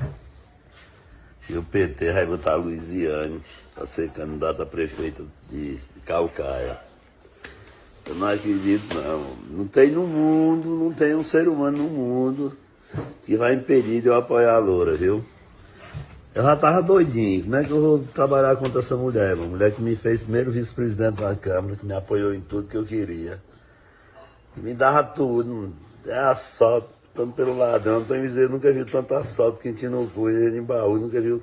que 1.45 1.55
o 1.55 1.63
PT 1.63 2.12
vai 2.12 2.25
botar 2.25 2.53
a 2.53 2.55
Luiziane 2.55 3.41
para 3.75 3.86
ser 3.86 4.10
candidata 4.10 4.63
a 4.63 4.65
prefeita 4.65 5.24
de 5.50 5.77
Calcaia. 6.05 6.79
Eu 8.07 8.15
não 8.15 8.27
acredito, 8.27 8.93
não. 8.93 9.35
Não 9.50 9.67
tem 9.67 9.91
no 9.91 10.05
mundo, 10.05 10.67
não 10.67 10.93
tem 10.93 11.15
um 11.15 11.24
ser 11.24 11.47
humano 11.47 11.77
no 11.79 11.89
mundo 11.89 12.55
que 13.25 13.35
vai 13.35 13.55
impedir 13.55 14.01
de 14.01 14.07
eu 14.07 14.15
apoiar 14.15 14.53
a 14.53 14.57
Loura, 14.59 14.95
viu? 14.95 15.24
Eu 16.33 16.43
já 16.43 16.55
tava 16.55 16.83
doidinho. 16.83 17.43
Como 17.43 17.55
é 17.55 17.63
que 17.63 17.71
eu 17.71 17.81
vou 17.81 18.00
trabalhar 18.13 18.55
contra 18.57 18.79
essa 18.79 18.95
mulher? 18.95 19.35
Uma 19.35 19.47
mulher 19.47 19.71
que 19.71 19.81
me 19.81 19.95
fez 19.95 20.21
primeiro 20.21 20.51
vice-presidente 20.51 21.21
da 21.21 21.33
Câmara, 21.35 21.75
que 21.75 21.85
me 21.85 21.93
apoiou 21.93 22.33
em 22.33 22.41
tudo 22.41 22.67
que 22.67 22.77
eu 22.77 22.85
queria. 22.85 23.41
Me 24.55 24.74
dava 24.74 25.03
tudo. 25.03 25.74
É 26.05 26.19
assalto, 26.19 26.89
tanto 27.13 27.33
pelo 27.33 27.57
ladrão. 27.57 28.01
Então, 28.01 28.17
eu 28.17 28.50
nunca 28.50 28.71
vi 28.71 28.85
tanto 28.85 29.15
assalto 29.15 29.59
que 29.59 29.74
tinha 29.74 29.89
no 29.89 30.07
cu, 30.09 30.29
em 30.29 30.62
baú, 30.62 30.97
nunca 30.97 31.19
viu. 31.19 31.41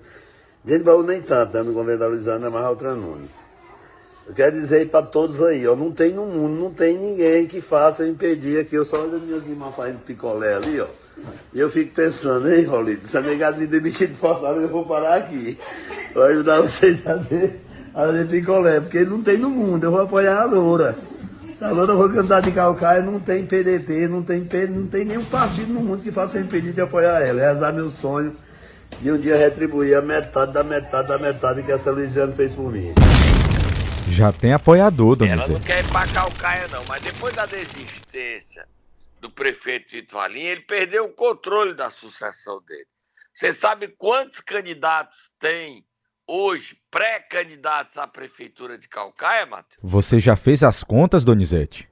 Dentro 0.63 0.81
de 0.81 0.85
baú 0.85 1.03
nem 1.03 1.21
tanto, 1.23 1.55
né? 1.55 1.63
no 1.63 1.73
governo 1.73 1.99
da 1.99 2.07
Luiziana, 2.07 2.49
mas 2.49 2.65
outra 2.67 2.95
Nunes. 2.95 3.42
Eu 4.27 4.35
quero 4.35 4.53
dizer 4.53 4.89
para 4.89 5.05
todos 5.05 5.43
aí, 5.43 5.67
ó, 5.67 5.75
não 5.75 5.91
tem 5.91 6.13
no 6.13 6.25
mundo, 6.25 6.61
não 6.61 6.71
tem 6.71 6.97
ninguém 6.97 7.47
que 7.47 7.61
faça 7.61 8.07
impedir 8.07 8.61
aqui. 8.61 8.77
Eu 8.77 8.85
só 8.85 9.03
olho 9.03 9.17
as 9.17 9.23
minhas 9.23 9.47
irmãs 9.47 9.75
fazendo 9.75 9.99
picolé 9.99 10.55
ali, 10.55 10.81
ó. 10.81 10.87
E 11.53 11.59
eu 11.59 11.69
fico 11.69 11.93
pensando, 11.95 12.51
hein, 12.51 12.65
Rolito, 12.65 13.09
se 13.09 13.17
a 13.19 13.21
negada 13.21 13.57
me 13.57 13.67
demitir 13.67 14.09
de 14.09 14.15
Fortaleza, 14.15 14.63
eu 14.63 14.69
vou 14.69 14.87
parar 14.87 15.17
aqui. 15.17 15.59
Vou 16.15 16.23
ajudar 16.23 16.61
vocês 16.61 17.05
a 17.07 17.15
ver, 17.17 17.61
a 17.95 18.07
picolé, 18.31 18.81
porque 18.81 19.05
não 19.05 19.23
tem 19.23 19.39
no 19.39 19.51
mundo, 19.51 19.85
eu 19.85 19.91
vou 19.91 20.01
apoiar 20.01 20.43
a 20.43 20.45
Loura. 20.45 20.97
Se 21.53 21.65
a 21.65 21.71
Loura 21.71 21.95
for 21.95 22.13
cantar 22.13 22.43
de 22.43 22.53
calcaia, 22.53 23.03
não 23.03 23.19
tem 23.19 23.45
PDT, 23.45 24.09
não 24.09 24.23
tem, 24.23 24.49
não 24.71 24.87
tem 24.87 25.05
nenhum 25.05 25.25
partido 25.25 25.73
no 25.73 25.81
mundo 25.81 26.03
que 26.03 26.13
faça 26.13 26.39
impedir 26.39 26.73
de 26.73 26.81
apoiar 26.81 27.21
ela. 27.21 27.41
Rezar 27.41 27.73
meu 27.73 27.91
sonho 27.91 28.37
e 29.03 29.11
um 29.11 29.19
dia 29.19 29.37
retribuir 29.37 29.97
a 29.97 30.03
metade 30.03 30.53
da 30.53 30.63
metade 30.63 31.09
da 31.09 31.19
metade 31.19 31.63
que 31.63 31.73
essa 31.73 31.91
Luiziane 31.91 32.33
fez 32.35 32.55
por 32.55 32.71
mim. 32.71 32.93
Já 34.09 34.33
tem 34.33 34.53
apoiador, 34.53 35.17
Donizete. 35.17 35.51
Ela 35.51 35.59
não 35.59 35.67
quer 35.67 35.85
ir 35.85 35.89
pra 35.89 36.07
Calcaia, 36.07 36.69
não, 36.69 36.85
mas 36.87 37.03
depois 37.03 37.35
da 37.35 37.47
desistência 37.47 38.69
do 39.21 39.31
prefeito 39.31 39.87
Tito 39.87 40.15
Valim, 40.15 40.41
ele 40.41 40.63
perdeu 40.63 41.07
o 41.07 41.13
controle 41.13 41.75
da 41.75 41.91
sucessão 41.91 42.61
dele. 42.63 42.87
Você 43.33 43.53
sabe 43.53 43.89
quantos 43.89 44.41
candidatos 44.41 45.33
tem 45.39 45.87
hoje, 46.27 46.77
pré-candidatos 46.91 47.97
à 47.97 48.07
prefeitura 48.07 48.77
de 48.77 48.89
Calcaia, 48.89 49.47
Matheus? 49.47 49.79
Você 49.83 50.21
já 50.21 50.37
fez 50.37 50.63
as 50.63 50.83
contas, 50.85 51.25
Donizete? 51.25 51.89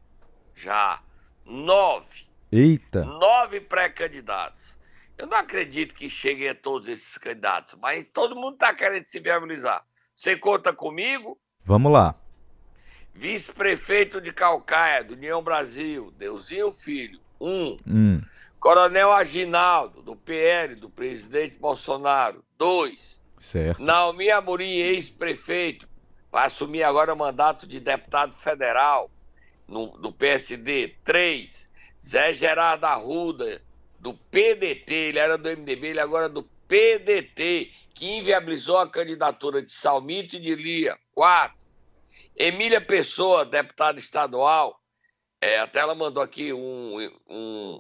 Já. 0.55 1.01
Nove. 1.45 2.29
Eita. 2.53 3.05
Nove 3.05 3.61
pré-candidatos. 3.61 4.77
Eu 5.17 5.27
não 5.27 5.39
acredito 5.39 5.95
que 5.95 6.11
cheguem 6.11 6.49
a 6.49 6.55
todos 6.55 6.89
esses 6.89 7.17
candidatos, 7.19 7.75
mas 7.81 8.11
todo 8.11 8.35
mundo 8.35 8.55
está 8.55 8.75
querendo 8.75 9.05
se 9.05 9.21
viabilizar. 9.21 9.85
Você 10.15 10.37
conta 10.37 10.73
comigo? 10.73 11.39
Vamos 11.65 11.93
lá. 11.93 12.15
Vice-prefeito 13.15 14.21
de 14.21 14.33
Calcaia, 14.33 15.05
do 15.05 15.15
União 15.15 15.43
Brasil, 15.43 16.13
Deusinho 16.17 16.71
Filho, 16.71 17.21
um. 17.41 17.77
Hum. 17.87 18.23
Coronel 18.59 19.11
Aginaldo, 19.11 20.03
do 20.03 20.15
PL, 20.15 20.75
do 20.75 20.91
presidente 20.91 21.59
Bolsonaro, 21.59 22.45
dois. 22.59 23.21
Certo. 23.39 23.83
Naomi 23.83 24.31
Amorim, 24.31 24.71
ex-prefeito, 24.71 25.89
vai 26.31 26.47
assumir 26.47 26.83
agora 26.83 27.15
o 27.15 27.17
mandato 27.17 27.67
de 27.67 27.81
deputado 27.81 28.35
federal 28.35 29.11
no, 29.67 29.97
do 29.99 30.13
PSD, 30.13 30.95
três. 31.03 31.69
Zé 32.07 32.33
Gerardo 32.33 32.85
Arruda, 32.85 33.63
do 33.99 34.15
PDT, 34.15 34.95
ele 34.95 35.19
era 35.19 35.37
do 35.37 35.49
MDB, 35.49 35.89
ele 35.89 36.01
agora 36.01 36.27
é 36.27 36.29
do 36.29 36.43
PDT, 36.67 37.71
que 38.01 38.07
inviabilizou 38.07 38.79
a 38.79 38.89
candidatura 38.89 39.61
de 39.61 39.71
Salmito 39.71 40.37
e 40.37 40.41
de 40.41 40.55
Lia, 40.55 40.99
quatro. 41.13 41.69
Emília 42.35 42.81
Pessoa, 42.81 43.45
deputada 43.45 43.99
estadual, 43.99 44.81
é, 45.39 45.59
até 45.59 45.81
ela 45.81 45.95
mandou 45.95 46.23
aqui 46.23 46.51
um, 46.51 46.99
um, 47.29 47.79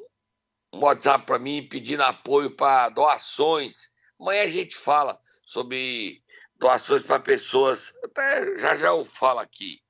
um 0.74 0.78
WhatsApp 0.78 1.24
para 1.24 1.38
mim 1.38 1.66
pedindo 1.66 2.02
apoio 2.02 2.50
para 2.50 2.90
doações. 2.90 3.88
Amanhã 4.20 4.42
a 4.42 4.48
gente 4.48 4.76
fala 4.76 5.18
sobre 5.42 6.22
doações 6.56 7.02
para 7.02 7.18
pessoas, 7.18 7.90
até 8.04 8.58
já 8.58 8.76
já 8.76 8.88
eu 8.88 9.02
falo 9.06 9.38
aqui. 9.38 9.80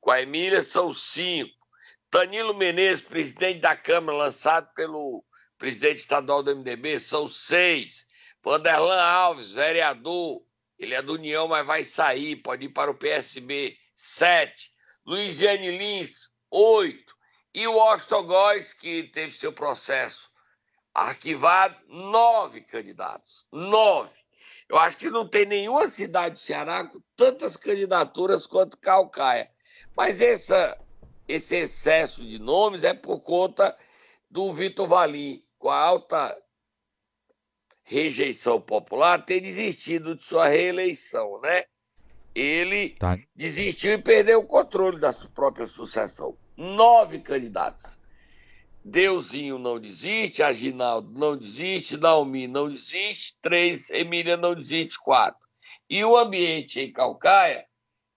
Com 0.00 0.10
a 0.10 0.22
Emília 0.22 0.62
são 0.62 0.94
cinco. 0.94 1.52
Danilo 2.10 2.54
Menezes, 2.54 3.04
presidente 3.04 3.60
da 3.60 3.76
Câmara, 3.76 4.16
lançado 4.16 4.66
pelo 4.72 5.22
presidente 5.58 5.98
estadual 5.98 6.42
do 6.42 6.56
MDB, 6.56 6.98
são 6.98 7.28
seis. 7.28 8.06
Vanderlan 8.44 9.00
Alves, 9.00 9.54
vereador, 9.54 10.42
ele 10.78 10.94
é 10.94 11.00
do 11.00 11.14
União, 11.14 11.48
mas 11.48 11.66
vai 11.66 11.82
sair, 11.82 12.36
pode 12.36 12.66
ir 12.66 12.68
para 12.68 12.90
o 12.90 12.94
PSB. 12.94 13.74
7. 13.94 14.70
Luiziane 15.06 15.78
Lins, 15.78 16.28
8. 16.50 17.14
E 17.54 17.66
o 17.66 17.80
Austin 17.80 18.22
Góes, 18.26 18.74
que 18.74 19.04
teve 19.04 19.30
seu 19.30 19.50
processo 19.50 20.28
arquivado, 20.92 21.76
9 21.88 22.60
candidatos. 22.62 23.46
9. 23.50 24.10
Eu 24.68 24.76
acho 24.76 24.98
que 24.98 25.08
não 25.08 25.26
tem 25.26 25.46
nenhuma 25.46 25.88
cidade 25.88 26.34
do 26.34 26.40
Ceará 26.40 26.84
com 26.84 27.00
tantas 27.16 27.56
candidaturas 27.56 28.46
quanto 28.46 28.76
Calcaia. 28.76 29.50
Mas 29.96 30.20
essa, 30.20 30.78
esse 31.26 31.56
excesso 31.56 32.22
de 32.22 32.38
nomes 32.38 32.84
é 32.84 32.92
por 32.92 33.20
conta 33.20 33.74
do 34.30 34.52
Vitor 34.52 34.86
Valim, 34.86 35.42
com 35.58 35.70
a 35.70 35.78
alta 35.78 36.43
rejeição 37.84 38.60
popular, 38.60 39.24
ter 39.24 39.40
desistido 39.40 40.16
de 40.16 40.24
sua 40.24 40.48
reeleição, 40.48 41.40
né? 41.40 41.64
Ele 42.34 42.90
tá. 42.98 43.18
desistiu 43.36 43.92
e 43.92 43.98
perdeu 43.98 44.40
o 44.40 44.46
controle 44.46 44.98
da 44.98 45.12
sua 45.12 45.30
própria 45.30 45.66
sucessão. 45.66 46.36
Nove 46.56 47.20
candidatos. 47.20 48.00
Deusinho 48.84 49.58
não 49.58 49.78
desiste, 49.78 50.42
Aginaldo 50.42 51.18
não 51.18 51.36
desiste, 51.36 51.96
Naomi 51.96 52.46
não 52.46 52.68
desiste, 52.68 53.38
três, 53.40 53.88
Emília 53.90 54.36
não 54.36 54.54
desiste, 54.54 54.98
quatro. 54.98 55.40
E 55.88 56.04
o 56.04 56.16
ambiente 56.16 56.80
em 56.80 56.92
Calcaia 56.92 57.64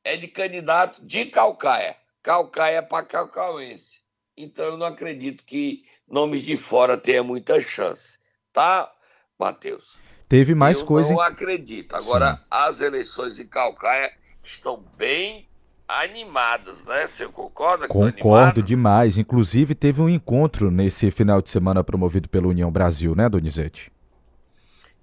é 0.03 0.17
de 0.17 0.27
candidato 0.27 1.05
de 1.05 1.25
Calcaia. 1.25 1.95
Calcaia 2.21 2.83
para 2.83 3.05
calcauense. 3.05 4.01
Então 4.35 4.65
eu 4.65 4.77
não 4.77 4.87
acredito 4.87 5.45
que 5.45 5.85
nomes 6.07 6.41
de 6.43 6.57
fora 6.57 6.97
tenham 6.97 7.23
muita 7.23 7.59
chance. 7.61 8.19
tá, 8.51 8.91
Matheus? 9.39 9.97
Teve 10.27 10.53
mais 10.53 10.79
eu 10.79 10.85
coisa. 10.85 11.11
Eu 11.11 11.15
não 11.15 11.21
acredito. 11.21 11.95
Agora, 11.95 12.35
Sim. 12.35 12.43
as 12.51 12.81
eleições 12.81 13.39
em 13.39 13.47
Calcaia 13.47 14.11
estão 14.43 14.83
bem 14.97 15.47
animadas, 15.87 16.83
né? 16.83 17.07
Você 17.07 17.27
concorda? 17.27 17.87
Concordo 17.87 18.61
demais. 18.61 19.17
Inclusive, 19.17 19.73
teve 19.73 20.01
um 20.01 20.09
encontro 20.09 20.69
nesse 20.69 21.09
final 21.11 21.41
de 21.41 21.49
semana 21.49 21.83
promovido 21.83 22.27
pela 22.27 22.47
União 22.47 22.69
Brasil, 22.69 23.15
né, 23.15 23.29
Donizete? 23.29 23.91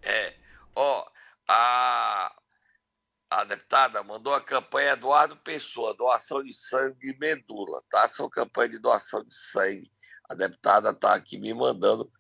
É. 0.03 0.35
Ó, 0.77 1.07
a, 1.49 2.33
a 3.31 3.45
deputada 3.45 4.03
mandou 4.03 4.35
a 4.35 4.41
campanha 4.41 4.93
Eduardo 4.93 5.37
Pessoa, 5.37 5.95
doação 5.95 6.43
de 6.43 6.53
sangue 6.53 7.11
e 7.11 7.19
medula, 7.19 7.83
tá? 7.91 8.07
São 8.09 8.29
campanha 8.29 8.71
de 8.71 8.79
doação 8.79 9.25
de 9.25 9.35
sangue. 9.35 9.91
A 10.29 10.35
deputada 10.35 10.91
está 10.91 11.15
aqui 11.15 11.39
me 11.39 11.55
mandando 11.55 12.11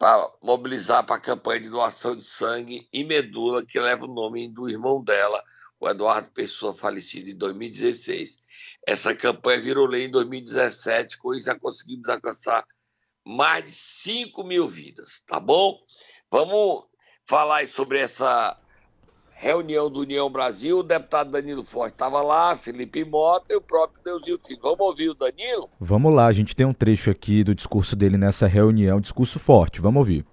para 0.00 0.32
mobilizar 0.42 1.04
para 1.04 1.16
a 1.16 1.20
campanha 1.20 1.60
de 1.60 1.68
doação 1.68 2.16
de 2.16 2.24
sangue 2.24 2.88
e 2.90 3.04
medula, 3.04 3.66
que 3.66 3.78
leva 3.78 4.06
o 4.06 4.14
nome 4.14 4.48
do 4.48 4.66
irmão 4.66 5.04
dela, 5.04 5.44
o 5.78 5.86
Eduardo 5.86 6.30
Pessoa, 6.30 6.72
falecido 6.72 7.28
em 7.28 7.36
2016. 7.36 8.38
Essa 8.86 9.14
campanha 9.14 9.60
virou 9.60 9.86
lei 9.86 10.06
em 10.06 10.10
2017, 10.10 11.18
com 11.18 11.34
isso 11.34 11.44
já 11.44 11.54
conseguimos 11.54 12.08
alcançar 12.08 12.64
mais 13.22 13.62
de 13.62 13.72
5 13.72 14.42
mil 14.42 14.66
vidas, 14.66 15.22
tá 15.26 15.38
bom? 15.38 15.78
Vamos 16.30 16.86
falar 17.22 17.66
sobre 17.66 17.98
essa 17.98 18.58
reunião 19.40 19.88
do 19.88 20.00
União 20.00 20.28
Brasil, 20.28 20.80
o 20.80 20.82
deputado 20.82 21.30
Danilo 21.30 21.62
Forte 21.62 21.94
estava 21.94 22.20
lá, 22.20 22.54
Felipe 22.54 23.02
Mota 23.06 23.54
e 23.54 23.56
o 23.56 23.60
próprio 23.60 24.02
Deusinho 24.04 24.38
Filho. 24.38 24.60
Vamos 24.60 24.80
ouvir 24.80 25.08
o 25.08 25.14
Danilo? 25.14 25.70
Vamos 25.80 26.14
lá, 26.14 26.26
a 26.26 26.32
gente 26.32 26.54
tem 26.54 26.66
um 26.66 26.74
trecho 26.74 27.10
aqui 27.10 27.42
do 27.42 27.54
discurso 27.54 27.96
dele 27.96 28.18
nessa 28.18 28.46
reunião, 28.46 29.00
discurso 29.00 29.38
forte, 29.38 29.80
vamos 29.80 30.00
ouvir. 30.00 30.26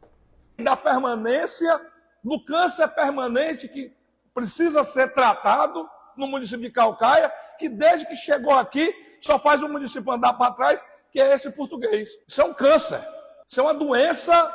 Da 0.61 0.75
permanência, 0.75 1.79
no 2.21 2.43
câncer 2.43 2.85
permanente 2.89 3.69
que 3.69 3.93
precisa 4.33 4.83
ser 4.83 5.13
tratado 5.13 5.87
no 6.17 6.27
município 6.27 6.65
de 6.65 6.71
Calcaia, 6.71 7.31
que 7.57 7.69
desde 7.69 8.05
que 8.05 8.15
chegou 8.15 8.53
aqui 8.53 8.93
só 9.21 9.39
faz 9.39 9.63
o 9.63 9.69
município 9.69 10.11
andar 10.11 10.33
para 10.33 10.51
trás, 10.51 10.83
que 11.13 11.21
é 11.21 11.33
esse 11.33 11.49
português. 11.51 12.09
Isso 12.27 12.41
é 12.41 12.43
um 12.43 12.53
câncer, 12.53 13.01
isso 13.47 13.57
é 13.57 13.63
uma 13.63 13.73
doença 13.73 14.51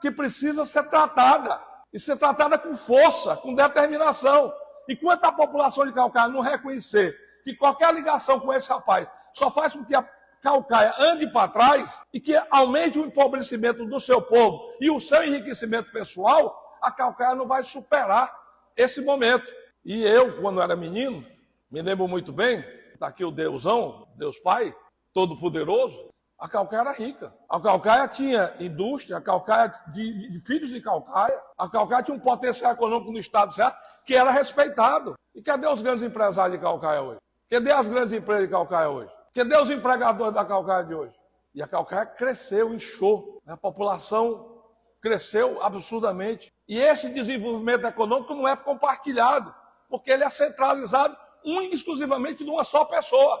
que 0.00 0.10
precisa 0.10 0.64
ser 0.64 0.84
tratada 0.84 1.69
e 1.92 1.98
ser 1.98 2.16
tratada 2.16 2.58
com 2.58 2.76
força, 2.76 3.36
com 3.36 3.54
determinação. 3.54 4.52
Enquanto 4.88 5.24
a 5.24 5.32
população 5.32 5.86
de 5.86 5.92
Calcaia 5.92 6.28
não 6.28 6.40
reconhecer 6.40 7.16
que 7.44 7.54
qualquer 7.54 7.94
ligação 7.94 8.40
com 8.40 8.52
esse 8.52 8.68
rapaz 8.68 9.08
só 9.32 9.50
faz 9.50 9.72
com 9.72 9.84
que 9.84 9.94
a 9.94 10.08
Calcaia 10.40 10.94
ande 10.98 11.26
para 11.26 11.48
trás 11.48 12.00
e 12.12 12.20
que 12.20 12.34
aumente 12.50 12.98
o 12.98 13.04
empobrecimento 13.04 13.84
do 13.84 14.00
seu 14.00 14.22
povo 14.22 14.74
e 14.80 14.90
o 14.90 14.98
seu 14.98 15.22
enriquecimento 15.22 15.92
pessoal, 15.92 16.78
a 16.80 16.90
Calcaia 16.90 17.34
não 17.34 17.46
vai 17.46 17.62
superar 17.62 18.34
esse 18.76 19.00
momento. 19.00 19.52
E 19.84 20.02
eu, 20.02 20.40
quando 20.40 20.62
era 20.62 20.74
menino, 20.74 21.24
me 21.70 21.82
lembro 21.82 22.08
muito 22.08 22.32
bem, 22.32 22.64
está 22.94 23.08
aqui 23.08 23.24
o 23.24 23.30
Deusão, 23.30 24.08
Deus 24.16 24.38
Pai, 24.38 24.74
Todo-Poderoso, 25.12 26.08
a 26.40 26.48
Calcaia 26.48 26.80
era 26.80 26.92
rica. 26.92 27.34
A 27.46 27.60
Calcaia 27.60 28.08
tinha 28.08 28.54
indústria, 28.58 29.18
a 29.18 29.20
Calcaia 29.20 29.74
de, 29.88 30.30
de, 30.30 30.40
filhos 30.40 30.70
de 30.70 30.80
Calcaia, 30.80 31.38
a 31.56 31.68
Calcaia 31.68 32.02
tinha 32.02 32.16
um 32.16 32.20
potencial 32.20 32.72
econômico 32.72 33.12
no 33.12 33.18
estado 33.18 33.52
certo 33.52 33.76
que 34.06 34.16
era 34.16 34.30
respeitado. 34.30 35.14
E 35.34 35.42
cadê 35.42 35.66
os 35.68 35.82
grandes 35.82 36.02
empresários 36.02 36.56
de 36.56 36.62
Calcaia 36.62 37.02
hoje? 37.02 37.20
Cadê 37.50 37.70
as 37.70 37.88
grandes 37.88 38.14
empresas 38.14 38.46
de 38.46 38.50
Calcaia 38.50 38.88
hoje? 38.88 39.12
Cadê 39.34 39.54
os 39.56 39.70
empregadores 39.70 40.34
da 40.34 40.44
Calcaia 40.44 40.82
de 40.82 40.94
hoje? 40.94 41.14
E 41.54 41.62
a 41.62 41.68
Calcaia 41.68 42.06
cresceu, 42.06 42.72
inchou. 42.72 43.42
A 43.46 43.56
população 43.56 44.62
cresceu 45.02 45.62
absurdamente. 45.62 46.50
E 46.66 46.78
esse 46.78 47.10
desenvolvimento 47.10 47.86
econômico 47.86 48.34
não 48.34 48.48
é 48.48 48.56
compartilhado, 48.56 49.54
porque 49.90 50.10
ele 50.10 50.24
é 50.24 50.30
centralizado 50.30 51.14
um 51.44 51.60
exclusivamente 51.62 52.44
de 52.44 52.50
uma 52.50 52.64
só 52.64 52.84
pessoa 52.84 53.40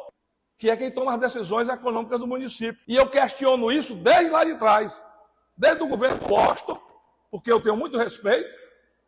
que 0.60 0.68
é 0.68 0.76
quem 0.76 0.90
toma 0.90 1.14
as 1.14 1.20
decisões 1.20 1.70
econômicas 1.70 2.20
do 2.20 2.26
município. 2.26 2.78
E 2.86 2.94
eu 2.94 3.08
questiono 3.08 3.72
isso 3.72 3.94
desde 3.94 4.30
lá 4.30 4.44
de 4.44 4.54
trás, 4.56 5.02
desde 5.56 5.82
o 5.82 5.88
governo 5.88 6.18
posto, 6.18 6.78
porque 7.30 7.50
eu 7.50 7.62
tenho 7.62 7.76
muito 7.76 7.96
respeito, 7.96 8.54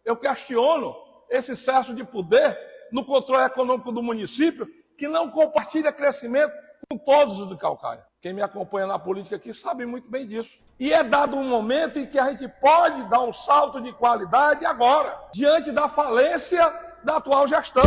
eu 0.02 0.16
questiono 0.16 0.96
esse 1.30 1.52
excesso 1.52 1.94
de 1.94 2.02
poder 2.04 2.58
no 2.90 3.04
controle 3.04 3.44
econômico 3.44 3.92
do 3.92 4.02
município, 4.02 4.66
que 4.96 5.06
não 5.06 5.28
compartilha 5.28 5.92
crescimento 5.92 6.52
com 6.90 6.96
todos 6.96 7.38
os 7.38 7.48
do 7.48 7.58
Calcaia. 7.58 8.02
Quem 8.22 8.32
me 8.32 8.40
acompanha 8.40 8.86
na 8.86 8.98
política 8.98 9.36
aqui 9.36 9.52
sabe 9.52 9.84
muito 9.84 10.10
bem 10.10 10.26
disso. 10.26 10.58
E 10.80 10.90
é 10.90 11.04
dado 11.04 11.36
um 11.36 11.46
momento 11.46 11.98
em 11.98 12.06
que 12.06 12.18
a 12.18 12.30
gente 12.30 12.48
pode 12.60 13.08
dar 13.10 13.20
um 13.20 13.32
salto 13.32 13.78
de 13.80 13.92
qualidade 13.92 14.64
agora, 14.64 15.18
diante 15.34 15.70
da 15.70 15.86
falência 15.86 16.72
da 17.04 17.16
atual 17.16 17.46
gestão. 17.46 17.84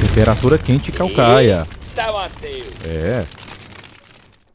Temperatura 0.00 0.58
quente 0.58 0.90
Calcaia. 0.90 1.66
Eita, 1.98 2.12
Matheus! 2.12 2.74
É. 2.84 3.26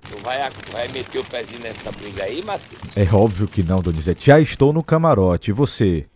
Tu 0.10 0.18
vai, 0.20 0.50
vai 0.72 0.88
meter 0.88 1.20
o 1.20 1.26
pezinho 1.26 1.60
nessa 1.60 1.92
briga 1.92 2.24
aí, 2.24 2.42
Matheus? 2.42 2.82
É 2.96 3.04
óbvio 3.14 3.50
que 3.50 3.62
não, 3.62 3.82
Donizete. 3.82 4.28
Já 4.28 4.40
estou 4.40 4.72
no 4.72 4.82
camarote. 4.82 5.52
E 5.52 5.54
você? 5.54 6.08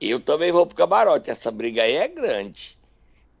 Eu 0.00 0.20
também 0.20 0.52
vou 0.52 0.64
pro 0.64 0.76
camarote. 0.76 1.30
Essa 1.30 1.50
briga 1.50 1.82
aí 1.82 1.96
é 1.96 2.06
grande. 2.06 2.78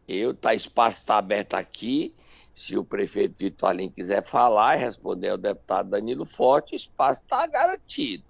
Eu, 0.08 0.34
tá, 0.34 0.52
espaço 0.52 0.98
está 0.98 1.18
aberto 1.18 1.54
aqui. 1.54 2.12
Se 2.52 2.76
o 2.76 2.82
prefeito 2.82 3.38
Vitor 3.38 3.68
Alim 3.68 3.88
quiser 3.88 4.24
falar 4.24 4.76
e 4.76 4.80
responder 4.80 5.28
ao 5.28 5.38
deputado 5.38 5.90
Danilo 5.90 6.26
Forte, 6.26 6.74
o 6.74 6.76
espaço 6.76 7.22
está 7.22 7.46
garantido. 7.46 8.24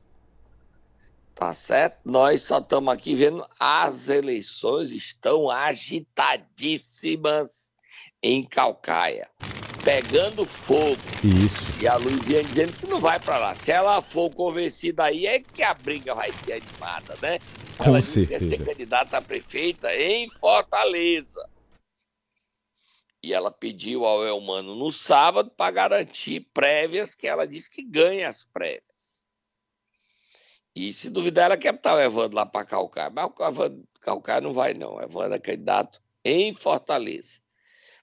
Tá 1.35 1.55
certo? 1.55 1.97
Nós 2.05 2.43
só 2.43 2.59
estamos 2.59 2.93
aqui 2.93 3.15
vendo 3.15 3.43
as 3.59 4.11
eleições 4.11 4.93
estão 4.93 5.49
agitadíssimas 5.49 7.72
em 8.23 8.45
Calcaia, 8.45 9.29
pegando 9.85 10.47
fogo. 10.47 11.01
Isso. 11.25 11.67
E 11.81 11.89
a 11.89 11.97
Luiziane 11.97 12.49
dizendo 12.49 12.73
que 12.75 12.87
não 12.87 13.01
vai 13.01 13.19
para 13.19 13.37
lá. 13.37 13.55
Se 13.55 13.73
ela 13.73 14.01
for 14.01 14.31
convencida 14.31 15.05
aí, 15.05 15.27
é 15.27 15.41
que 15.41 15.63
a 15.63 15.75
briga 15.75 16.15
vai 16.15 16.31
ser 16.33 16.53
animada, 16.53 17.19
né? 17.21 17.41
Com 17.77 17.87
ela 17.87 18.01
certeza. 18.01 18.39
quer 18.39 18.59
ser 18.59 18.65
candidata 18.65 19.17
a 19.19 19.23
prefeita 19.23 19.95
em 19.97 20.31
Fortaleza. 20.31 21.45
E 23.21 23.33
ela 23.33 23.51
pediu 23.51 24.05
ao 24.05 24.25
Elmano 24.25 24.75
no 24.75 24.91
sábado 24.91 25.51
para 25.51 25.71
garantir 25.71 26.49
prévias, 26.53 27.15
que 27.15 27.27
ela 27.27 27.47
disse 27.47 27.71
que 27.71 27.83
ganha 27.83 28.29
as 28.29 28.45
prévias. 28.45 28.83
E 30.75 30.93
se 30.93 31.11
duvidar, 31.11 31.47
ela 31.47 31.57
quer 31.57 31.73
botar 31.73 31.97
o 31.97 32.01
Evandro 32.01 32.37
lá 32.37 32.47
para 32.47 32.65
Calcaia. 32.65 33.11
Mas 33.11 33.31
o 33.37 33.45
Evandro 33.45 33.85
Calcaia 34.01 34.41
não 34.41 34.55
vai, 34.55 34.75
não. 34.75 34.95
O 34.95 35.03
Evandro 35.03 35.35
é 35.35 35.39
candidato 35.39 36.01
em 36.25 36.55
Fortaleza 36.55 37.42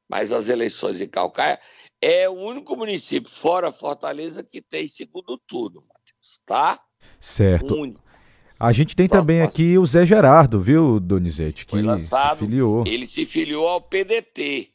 mas 0.09 0.31
as 0.31 0.49
eleições 0.49 0.97
de 0.97 1.07
Calcaia 1.07 1.59
é 2.01 2.27
o 2.27 2.33
único 2.33 2.75
município 2.75 3.29
fora 3.29 3.71
Fortaleza 3.71 4.43
que 4.43 4.61
tem 4.61 4.87
segundo 4.87 5.37
turno, 5.45 5.81
Matheus, 5.81 6.39
tá? 6.45 6.81
Certo. 7.19 7.75
Único. 7.75 8.01
A 8.59 8.73
gente 8.73 8.95
tem 8.95 9.07
também 9.07 9.41
aqui 9.41 9.77
o 9.77 9.85
Zé 9.85 10.05
Gerardo, 10.05 10.59
viu, 10.59 10.99
Donizete, 10.99 11.65
que 11.65 11.81
lançado, 11.81 12.39
se 12.39 12.45
filiou. 12.45 12.83
Ele 12.85 13.07
se 13.07 13.25
filiou 13.25 13.67
ao 13.67 13.81
PDT. 13.81 14.69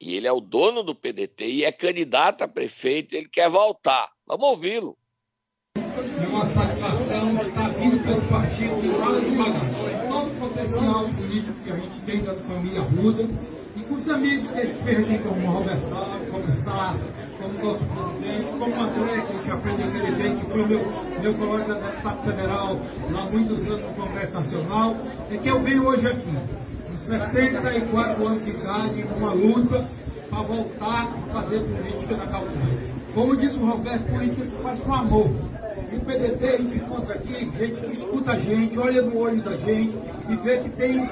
E 0.00 0.16
ele 0.16 0.26
é 0.26 0.32
o 0.32 0.40
dono 0.40 0.82
do 0.82 0.94
PDT 0.94 1.46
e 1.46 1.64
é 1.64 1.70
candidato 1.70 2.42
a 2.42 2.48
prefeito, 2.48 3.14
ele 3.14 3.28
quer 3.28 3.50
voltar. 3.50 4.10
Vamos 4.26 4.48
ouvi-lo. 4.48 4.96
É 5.76 6.26
uma 6.26 6.46
satisfação 6.48 7.40
estar 7.40 7.68
vindo 7.68 8.02
para 8.02 8.12
esse 8.12 8.26
partido 8.26 8.80
de 8.80 8.88
lá 8.88 9.20
de 9.20 10.08
Todo 10.08 10.30
o 10.30 10.48
potencial 10.48 11.08
político 11.08 11.54
que 11.62 11.70
a 11.70 11.76
gente 11.76 12.00
tem 12.04 12.24
da 12.24 12.34
família 12.34 12.80
Ruda 12.80 13.28
os 14.02 14.08
amigos 14.08 14.50
que 14.50 14.58
a 14.58 14.64
gente 14.64 14.78
fez 14.78 14.98
aqui, 14.98 15.18
como 15.18 15.46
o 15.46 15.52
Roberto, 15.52 15.82
como 16.30 16.44
o 16.44 16.52
Sá, 16.56 16.94
como 17.40 17.58
o 17.58 17.64
nosso 17.64 17.84
presidente, 17.84 18.50
como 18.58 18.74
o 18.74 18.82
André, 18.82 19.20
que 19.20 19.32
a 19.32 19.36
gente 19.36 19.50
aprende 19.50 19.82
aquele 19.82 20.10
bem, 20.16 20.36
que 20.36 20.46
foi 20.46 20.66
meu, 20.66 20.92
meu 21.22 21.34
colega 21.34 21.74
deputado 21.74 22.24
federal 22.24 22.80
há 23.14 23.30
muitos 23.30 23.66
anos 23.66 23.82
no 23.82 23.94
Congresso 23.94 24.34
Nacional, 24.34 24.96
é 25.30 25.36
que 25.36 25.48
eu 25.48 25.60
venho 25.60 25.86
hoje 25.86 26.08
aqui, 26.08 26.34
com 26.86 26.96
64 26.96 28.26
anos 28.26 28.44
de 28.44 28.50
idade, 28.50 29.06
uma 29.16 29.32
luta 29.32 29.88
para 30.28 30.42
voltar 30.42 31.08
a 31.28 31.32
fazer 31.32 31.60
política 31.60 32.16
na 32.16 32.26
Calcaia. 32.26 32.92
Como 33.14 33.36
disse 33.36 33.58
o 33.58 33.66
Roberto, 33.66 34.04
política 34.04 34.46
se 34.46 34.56
faz 34.56 34.80
com 34.80 34.94
amor. 34.94 35.30
E 35.92 35.96
o 35.96 36.00
PDT 36.00 36.46
a 36.46 36.56
gente 36.56 36.76
encontra 36.76 37.14
aqui 37.14 37.32
gente 37.32 37.80
que 37.80 37.92
escuta 37.92 38.32
a 38.32 38.38
gente, 38.38 38.78
olha 38.78 39.02
no 39.02 39.16
olho 39.18 39.42
da 39.42 39.56
gente 39.56 39.94
e 40.28 40.36
vê 40.36 40.56
que 40.58 40.70
tem 40.70 41.06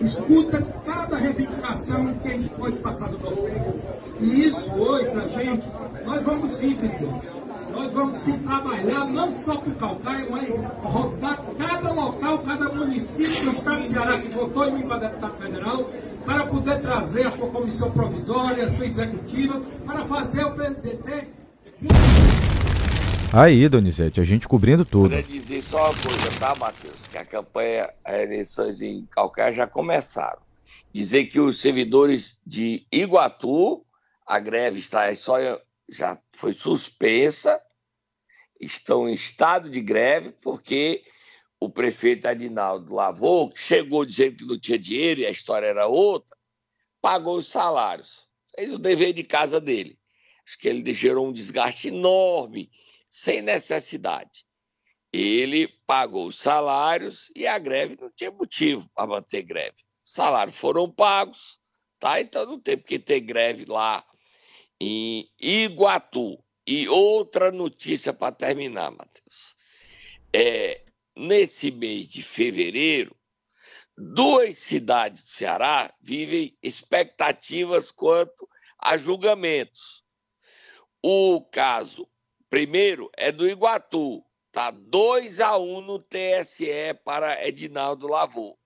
escuta 0.00 0.62
cada 0.84 1.16
reivindicação 1.16 2.14
que 2.14 2.28
a 2.28 2.32
gente 2.32 2.48
pode 2.50 2.76
passar 2.78 3.08
do 3.08 3.18
nosso 3.18 3.42
povo. 3.42 3.80
E 4.20 4.46
isso 4.46 4.72
hoje, 4.74 5.10
para 5.10 5.22
a 5.22 5.28
gente, 5.28 5.66
nós 6.04 6.22
vamos 6.22 6.50
sim, 6.52 6.74
presidente. 6.74 7.28
Nós 7.70 7.92
vamos 7.92 8.20
sim 8.20 8.38
trabalhar 8.38 9.04
não 9.06 9.34
só 9.44 9.56
com 9.56 9.70
o 9.70 9.74
Calcaia, 9.74 10.26
mas 10.30 10.48
rodar 10.82 11.42
cada 11.58 11.92
local, 11.92 12.38
cada 12.38 12.68
município 12.72 13.44
do 13.44 13.52
estado 13.52 13.82
de 13.82 13.88
Ceará 13.88 14.18
que 14.18 14.34
votou 14.34 14.64
em 14.64 14.74
mim 14.74 14.86
para 14.86 14.98
deputado 14.98 15.36
federal, 15.36 15.90
para 16.24 16.46
poder 16.46 16.80
trazer 16.80 17.26
a 17.26 17.30
sua 17.32 17.48
comissão 17.48 17.90
provisória, 17.90 18.64
a 18.64 18.70
sua 18.70 18.86
executiva, 18.86 19.60
para 19.84 20.04
fazer 20.06 20.44
o 20.44 20.52
PDT 20.52 21.28
Aí, 23.32 23.68
Donizete, 23.68 24.20
a 24.20 24.24
gente 24.24 24.48
cobrindo 24.48 24.84
tudo. 24.84 25.10
Queria 25.10 25.22
dizer 25.22 25.62
só 25.62 25.90
uma 25.90 26.02
coisa, 26.02 26.38
tá, 26.38 26.54
Matheus? 26.54 27.06
Que 27.06 27.18
a 27.18 27.24
campanha, 27.24 27.92
as 28.04 28.22
eleições 28.22 28.80
em 28.80 29.04
Calcaia 29.06 29.52
já 29.52 29.66
começaram. 29.66 30.40
Dizer 30.92 31.26
que 31.26 31.38
os 31.38 31.60
servidores 31.60 32.40
de 32.46 32.86
Iguatu, 32.90 33.84
a 34.26 34.38
greve 34.38 34.78
está 34.78 35.14
só 35.14 35.36
já 35.88 36.18
foi 36.30 36.52
suspensa, 36.52 37.60
estão 38.60 39.08
em 39.08 39.12
estado 39.12 39.70
de 39.70 39.80
greve, 39.80 40.32
porque 40.42 41.02
o 41.60 41.68
prefeito 41.68 42.26
Adinaldo 42.26 42.94
Lavou, 42.94 43.50
que 43.50 43.60
chegou 43.60 44.04
dizendo 44.04 44.36
que 44.36 44.44
não 44.44 44.58
tinha 44.58 44.78
dinheiro 44.78 45.20
e 45.20 45.26
a 45.26 45.30
história 45.30 45.66
era 45.66 45.86
outra, 45.86 46.36
pagou 47.00 47.38
os 47.38 47.48
salários, 47.48 48.24
fez 48.54 48.72
o 48.72 48.78
dever 48.78 49.12
de 49.12 49.22
casa 49.22 49.60
dele. 49.60 49.98
Acho 50.46 50.58
que 50.58 50.68
ele 50.68 50.92
gerou 50.92 51.28
um 51.28 51.32
desgaste 51.32 51.88
enorme, 51.88 52.70
sem 53.16 53.40
necessidade. 53.40 54.44
Ele 55.10 55.68
pagou 55.86 56.26
os 56.26 56.36
salários 56.38 57.32
e 57.34 57.46
a 57.46 57.58
greve 57.58 57.96
não 57.98 58.10
tinha 58.10 58.30
motivo 58.30 58.86
para 58.94 59.06
manter 59.06 59.42
greve. 59.42 59.76
Os 60.04 60.12
salários 60.12 60.58
foram 60.58 60.92
pagos, 60.92 61.58
tá? 61.98 62.20
Então 62.20 62.44
não 62.44 62.60
tem 62.60 62.76
porque 62.76 62.98
ter 62.98 63.20
greve 63.20 63.64
lá 63.64 64.06
em 64.78 65.32
Iguatu. 65.40 66.38
E 66.66 66.86
outra 66.88 67.50
notícia 67.50 68.12
para 68.12 68.34
terminar, 68.34 68.90
Matheus. 68.90 69.56
É, 70.34 70.84
nesse 71.16 71.70
mês 71.70 72.08
de 72.08 72.20
fevereiro, 72.22 73.16
duas 73.96 74.58
cidades 74.58 75.22
do 75.22 75.30
Ceará 75.30 75.90
vivem 76.02 76.54
expectativas 76.62 77.90
quanto 77.90 78.46
a 78.78 78.98
julgamentos. 78.98 80.04
O 81.02 81.42
caso 81.50 82.06
primeiro 82.48 83.10
é 83.16 83.30
do 83.30 83.48
Iguatu, 83.48 84.24
tá 84.52 84.70
2 84.70 85.40
a 85.40 85.56
1 85.56 85.80
no 85.82 85.98
TSE 85.98 86.94
para 87.04 87.46
Edinaldo 87.46 88.06
Lavô. 88.06 88.58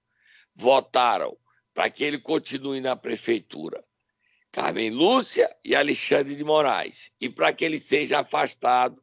Votaram 0.55 1.37
para 1.75 1.91
que 1.91 2.05
ele 2.05 2.19
continue 2.19 2.81
na 2.81 2.97
prefeitura. 2.97 3.83
Carmen 4.53 4.91
Lúcia 4.91 5.49
e 5.65 5.75
Alexandre 5.75 6.35
de 6.35 6.45
Moraes. 6.45 7.11
E 7.21 7.29
para 7.29 7.53
que 7.53 7.65
ele 7.65 7.79
seja 7.79 8.21
afastado, 8.21 9.03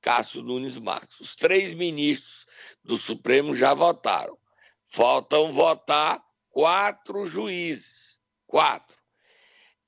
Cássio 0.00 0.42
Nunes 0.42 0.76
Marques. 0.76 1.20
Os 1.20 1.36
três 1.36 1.72
ministros 1.72 2.46
do 2.82 2.98
Supremo 2.98 3.54
já 3.54 3.72
votaram. 3.72 4.36
Faltam 4.84 5.52
votar 5.52 6.22
quatro 6.50 7.24
juízes. 7.24 8.20
Quatro. 8.46 8.98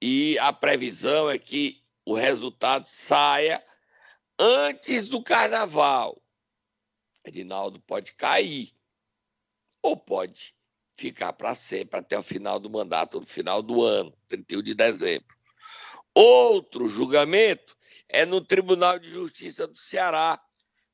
E 0.00 0.38
a 0.38 0.52
previsão 0.52 1.28
é 1.28 1.38
que 1.38 1.82
o 2.04 2.14
resultado 2.14 2.86
saia 2.86 3.62
antes 4.38 5.08
do 5.08 5.22
carnaval. 5.22 6.20
Edinaldo 7.24 7.80
pode 7.80 8.14
cair. 8.14 8.72
Ou 9.82 9.96
pode 9.96 10.54
ficar 10.96 11.32
para 11.32 11.54
sempre 11.54 11.98
até 11.98 12.18
o 12.18 12.22
final 12.22 12.58
do 12.58 12.70
mandato, 12.70 13.20
no 13.20 13.26
final 13.26 13.62
do 13.62 13.82
ano, 13.82 14.16
31 14.28 14.62
de 14.62 14.74
dezembro. 14.74 15.36
Outro 16.14 16.86
julgamento 16.86 17.76
é 18.08 18.24
no 18.24 18.40
Tribunal 18.40 18.98
de 18.98 19.10
Justiça 19.10 19.66
do 19.66 19.76
Ceará, 19.76 20.40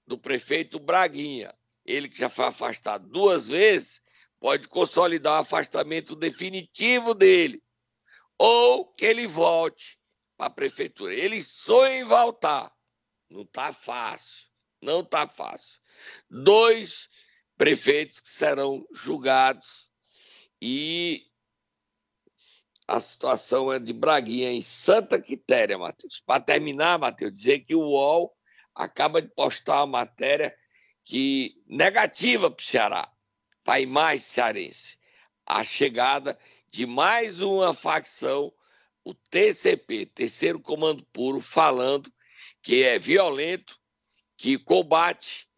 do 0.07 0.19
prefeito 0.19 0.79
Braguinha. 0.79 1.55
Ele 1.85 2.09
que 2.09 2.19
já 2.19 2.29
foi 2.29 2.47
afastado 2.47 3.09
duas 3.09 3.49
vezes, 3.49 4.01
pode 4.39 4.67
consolidar 4.69 5.35
o 5.35 5.43
afastamento 5.43 6.17
definitivo 6.17 7.15
dele. 7.15 7.63
Ou 8.39 8.87
que 8.87 9.05
ele 9.05 9.27
volte 9.27 9.99
para 10.37 10.47
a 10.47 10.51
prefeitura. 10.51 11.13
Ele 11.13 11.43
sonha 11.43 11.99
em 11.99 12.05
voltar. 12.05 12.73
Não 13.31 13.43
está 13.43 13.73
fácil. 13.73 14.49
Não 14.83 15.01
está 15.01 15.29
fácil. 15.29 15.79
Dois 16.29 17.09
prefeitos 17.57 18.21
que 18.21 18.29
serão 18.29 18.87
julgados 18.93 19.89
e 20.61 21.27
a 22.89 22.99
situação 22.99 23.73
é 23.73 23.79
de 23.79 23.93
Braguinha, 23.93 24.51
em 24.51 24.63
Santa 24.63 25.21
Quitéria, 25.21 25.79
Matheus. 25.79 26.21
Para 26.27 26.43
terminar, 26.43 26.99
Matheus, 26.99 27.33
dizer 27.33 27.61
que 27.61 27.75
o 27.75 27.83
UOL 27.83 28.37
acaba 28.75 29.23
de 29.23 29.29
postar 29.29 29.85
uma 29.85 29.99
matéria 30.01 30.57
que 31.05 31.63
negativa 31.69 32.51
para 32.51 32.61
o 32.61 32.67
Ceará, 32.67 33.13
para 33.63 33.75
a 33.75 33.81
imagem 33.81 34.25
cearense. 34.25 34.99
A 35.47 35.63
chegada 35.63 36.37
de 36.69 36.85
mais 36.85 37.41
uma 37.41 37.73
facção, 37.75 38.53
o 39.05 39.15
TCP, 39.15 40.07
Terceiro 40.07 40.61
Comando 40.61 41.05
Puro, 41.13 41.41
falando 41.41 42.13
que 42.63 42.83
é 42.83 42.99
violento, 42.99 43.79
que 44.37 44.59
combate 44.59 45.49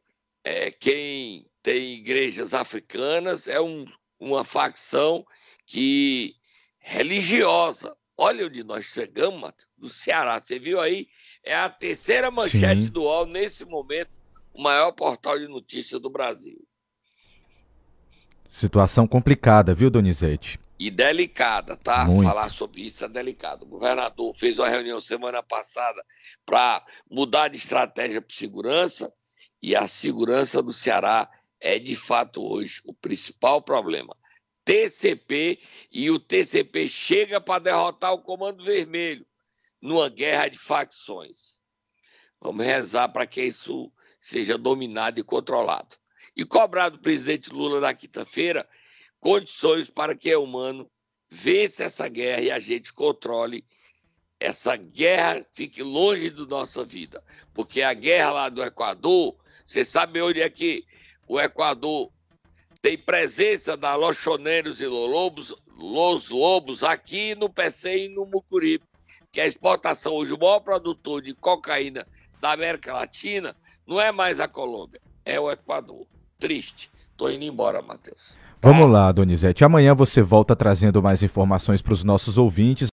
é, 0.45 0.71
quem 0.71 1.47
tem 1.63 1.95
igrejas 1.95 2.53
africanas, 2.55 3.47
é 3.47 3.61
um 3.61 3.87
uma 4.23 4.45
facção 4.45 5.27
que 5.67 6.37
religiosa. 6.79 7.97
Olha 8.17 8.47
onde 8.47 8.63
nós 8.63 8.85
chegamos, 8.85 9.53
do 9.77 9.89
Ceará. 9.89 10.41
Você 10.41 10.59
viu 10.59 10.81
aí? 10.81 11.09
É 11.43 11.55
a 11.57 11.69
terceira 11.69 12.31
manchete 12.31 12.85
Sim. 12.85 12.91
do 12.91 13.03
UOL 13.03 13.27
nesse 13.27 13.65
momento, 13.65 14.11
o 14.55 14.63
maior 14.63 14.93
portal 14.93 15.39
de 15.39 15.49
notícias 15.49 16.01
do 16.01 16.09
Brasil. 16.09 16.63
Situação 18.51 19.09
complicada, 19.09 19.75
viu, 19.75 19.91
Donizete? 19.91 20.61
E 20.83 20.91
delicada, 20.91 21.77
tá? 21.77 22.07
Muito. 22.07 22.29
Falar 22.29 22.49
sobre 22.49 22.83
isso 22.83 23.05
é 23.05 23.09
delicado. 23.09 23.63
O 23.65 23.69
governador 23.69 24.35
fez 24.35 24.59
uma 24.59 24.69
reunião 24.69 25.01
semana 25.01 25.41
passada 25.41 26.05
para 26.45 26.85
mudar 27.09 27.47
de 27.47 27.57
estratégia 27.57 28.21
para 28.21 28.35
segurança 28.35 29.15
e 29.63 29.77
a 29.77 29.87
segurança 29.87 30.61
do 30.61 30.73
Ceará 30.73 31.31
é 31.61 31.79
de 31.79 31.95
fato 31.95 32.43
hoje 32.43 32.83
o 32.85 32.93
principal 32.93 33.63
problema. 33.63 34.17
TCP 34.65 35.61
e 35.89 36.11
o 36.11 36.19
TCP 36.19 36.89
chega 36.89 37.41
para 37.41 37.63
derrotar 37.63 38.13
o 38.13 38.21
Comando 38.21 38.65
Vermelho 38.65 39.25
numa 39.81 40.09
guerra 40.09 40.49
de 40.49 40.59
facções. 40.59 41.63
Vamos 42.41 42.67
rezar 42.67 43.09
para 43.11 43.25
que 43.25 43.41
isso 43.41 43.93
seja 44.19 44.59
dominado 44.59 45.21
e 45.21 45.23
controlado. 45.23 45.95
E 46.37 46.45
cobrar 46.45 46.89
do 46.89 46.99
presidente 46.99 47.51
Lula 47.51 47.79
na 47.79 47.95
quinta-feira 47.95 48.69
condições 49.23 49.89
para 49.89 50.17
que 50.17 50.35
o 50.35 50.43
humano 50.43 50.91
vença 51.31 51.85
essa 51.85 52.09
guerra 52.09 52.41
e 52.43 52.51
a 52.51 52.59
gente 52.59 52.93
controle 52.93 53.65
essa 54.39 54.75
guerra, 54.75 55.47
fique 55.55 55.81
longe 55.81 56.29
da 56.29 56.45
nossa 56.45 56.85
vida. 56.85 57.23
Porque 57.55 57.83
a 57.83 57.95
guerra 57.95 58.33
lá 58.33 58.49
do 58.49 58.63
Equador, 58.65 59.37
você 59.65 59.85
sabe 59.85 60.21
onde 60.21 60.43
é 60.43 60.51
que 60.51 60.85
o 61.29 61.41
Equador 61.41 62.11
tem 62.83 62.99
presença 62.99 63.77
da 63.77 63.95
Lochoneiros 63.95 64.81
e 64.81 64.87
Lobos, 64.87 65.55
Los 65.69 66.29
Lobos 66.29 66.83
aqui 66.83 67.37
no 67.37 67.49
PC 67.49 68.07
e 68.07 68.09
no 68.09 68.27
Mucuripe, 68.27 68.85
que 69.31 69.41
a 69.41 69.47
exportação 69.47 70.15
hoje, 70.15 70.35
o 70.35 70.39
maior 70.39 70.59
produtor 70.59 71.23
de 71.23 71.33
cocaína 71.33 72.05
da 72.41 72.51
América 72.51 72.93
Latina 72.93 73.57
não 73.87 74.01
é 74.01 74.11
mais 74.11 74.41
a 74.41 74.49
Colômbia, 74.49 75.01
é 75.25 75.39
o 75.39 75.49
Equador. 75.49 76.09
Triste. 76.41 76.91
Tô 77.17 77.31
indo 77.31 77.45
embora, 77.45 77.81
Matheus. 77.81 78.37
Vamos 78.65 78.89
lá, 78.89 79.11
Donizete. 79.11 79.65
Amanhã 79.65 79.93
você 79.93 80.23
volta 80.23 80.55
trazendo 80.55 81.03
mais 81.03 81.23
informações 81.23 81.83
para 81.83 81.93
os 81.93 82.05
nossos 82.05 82.39
ouvintes. 82.39 82.91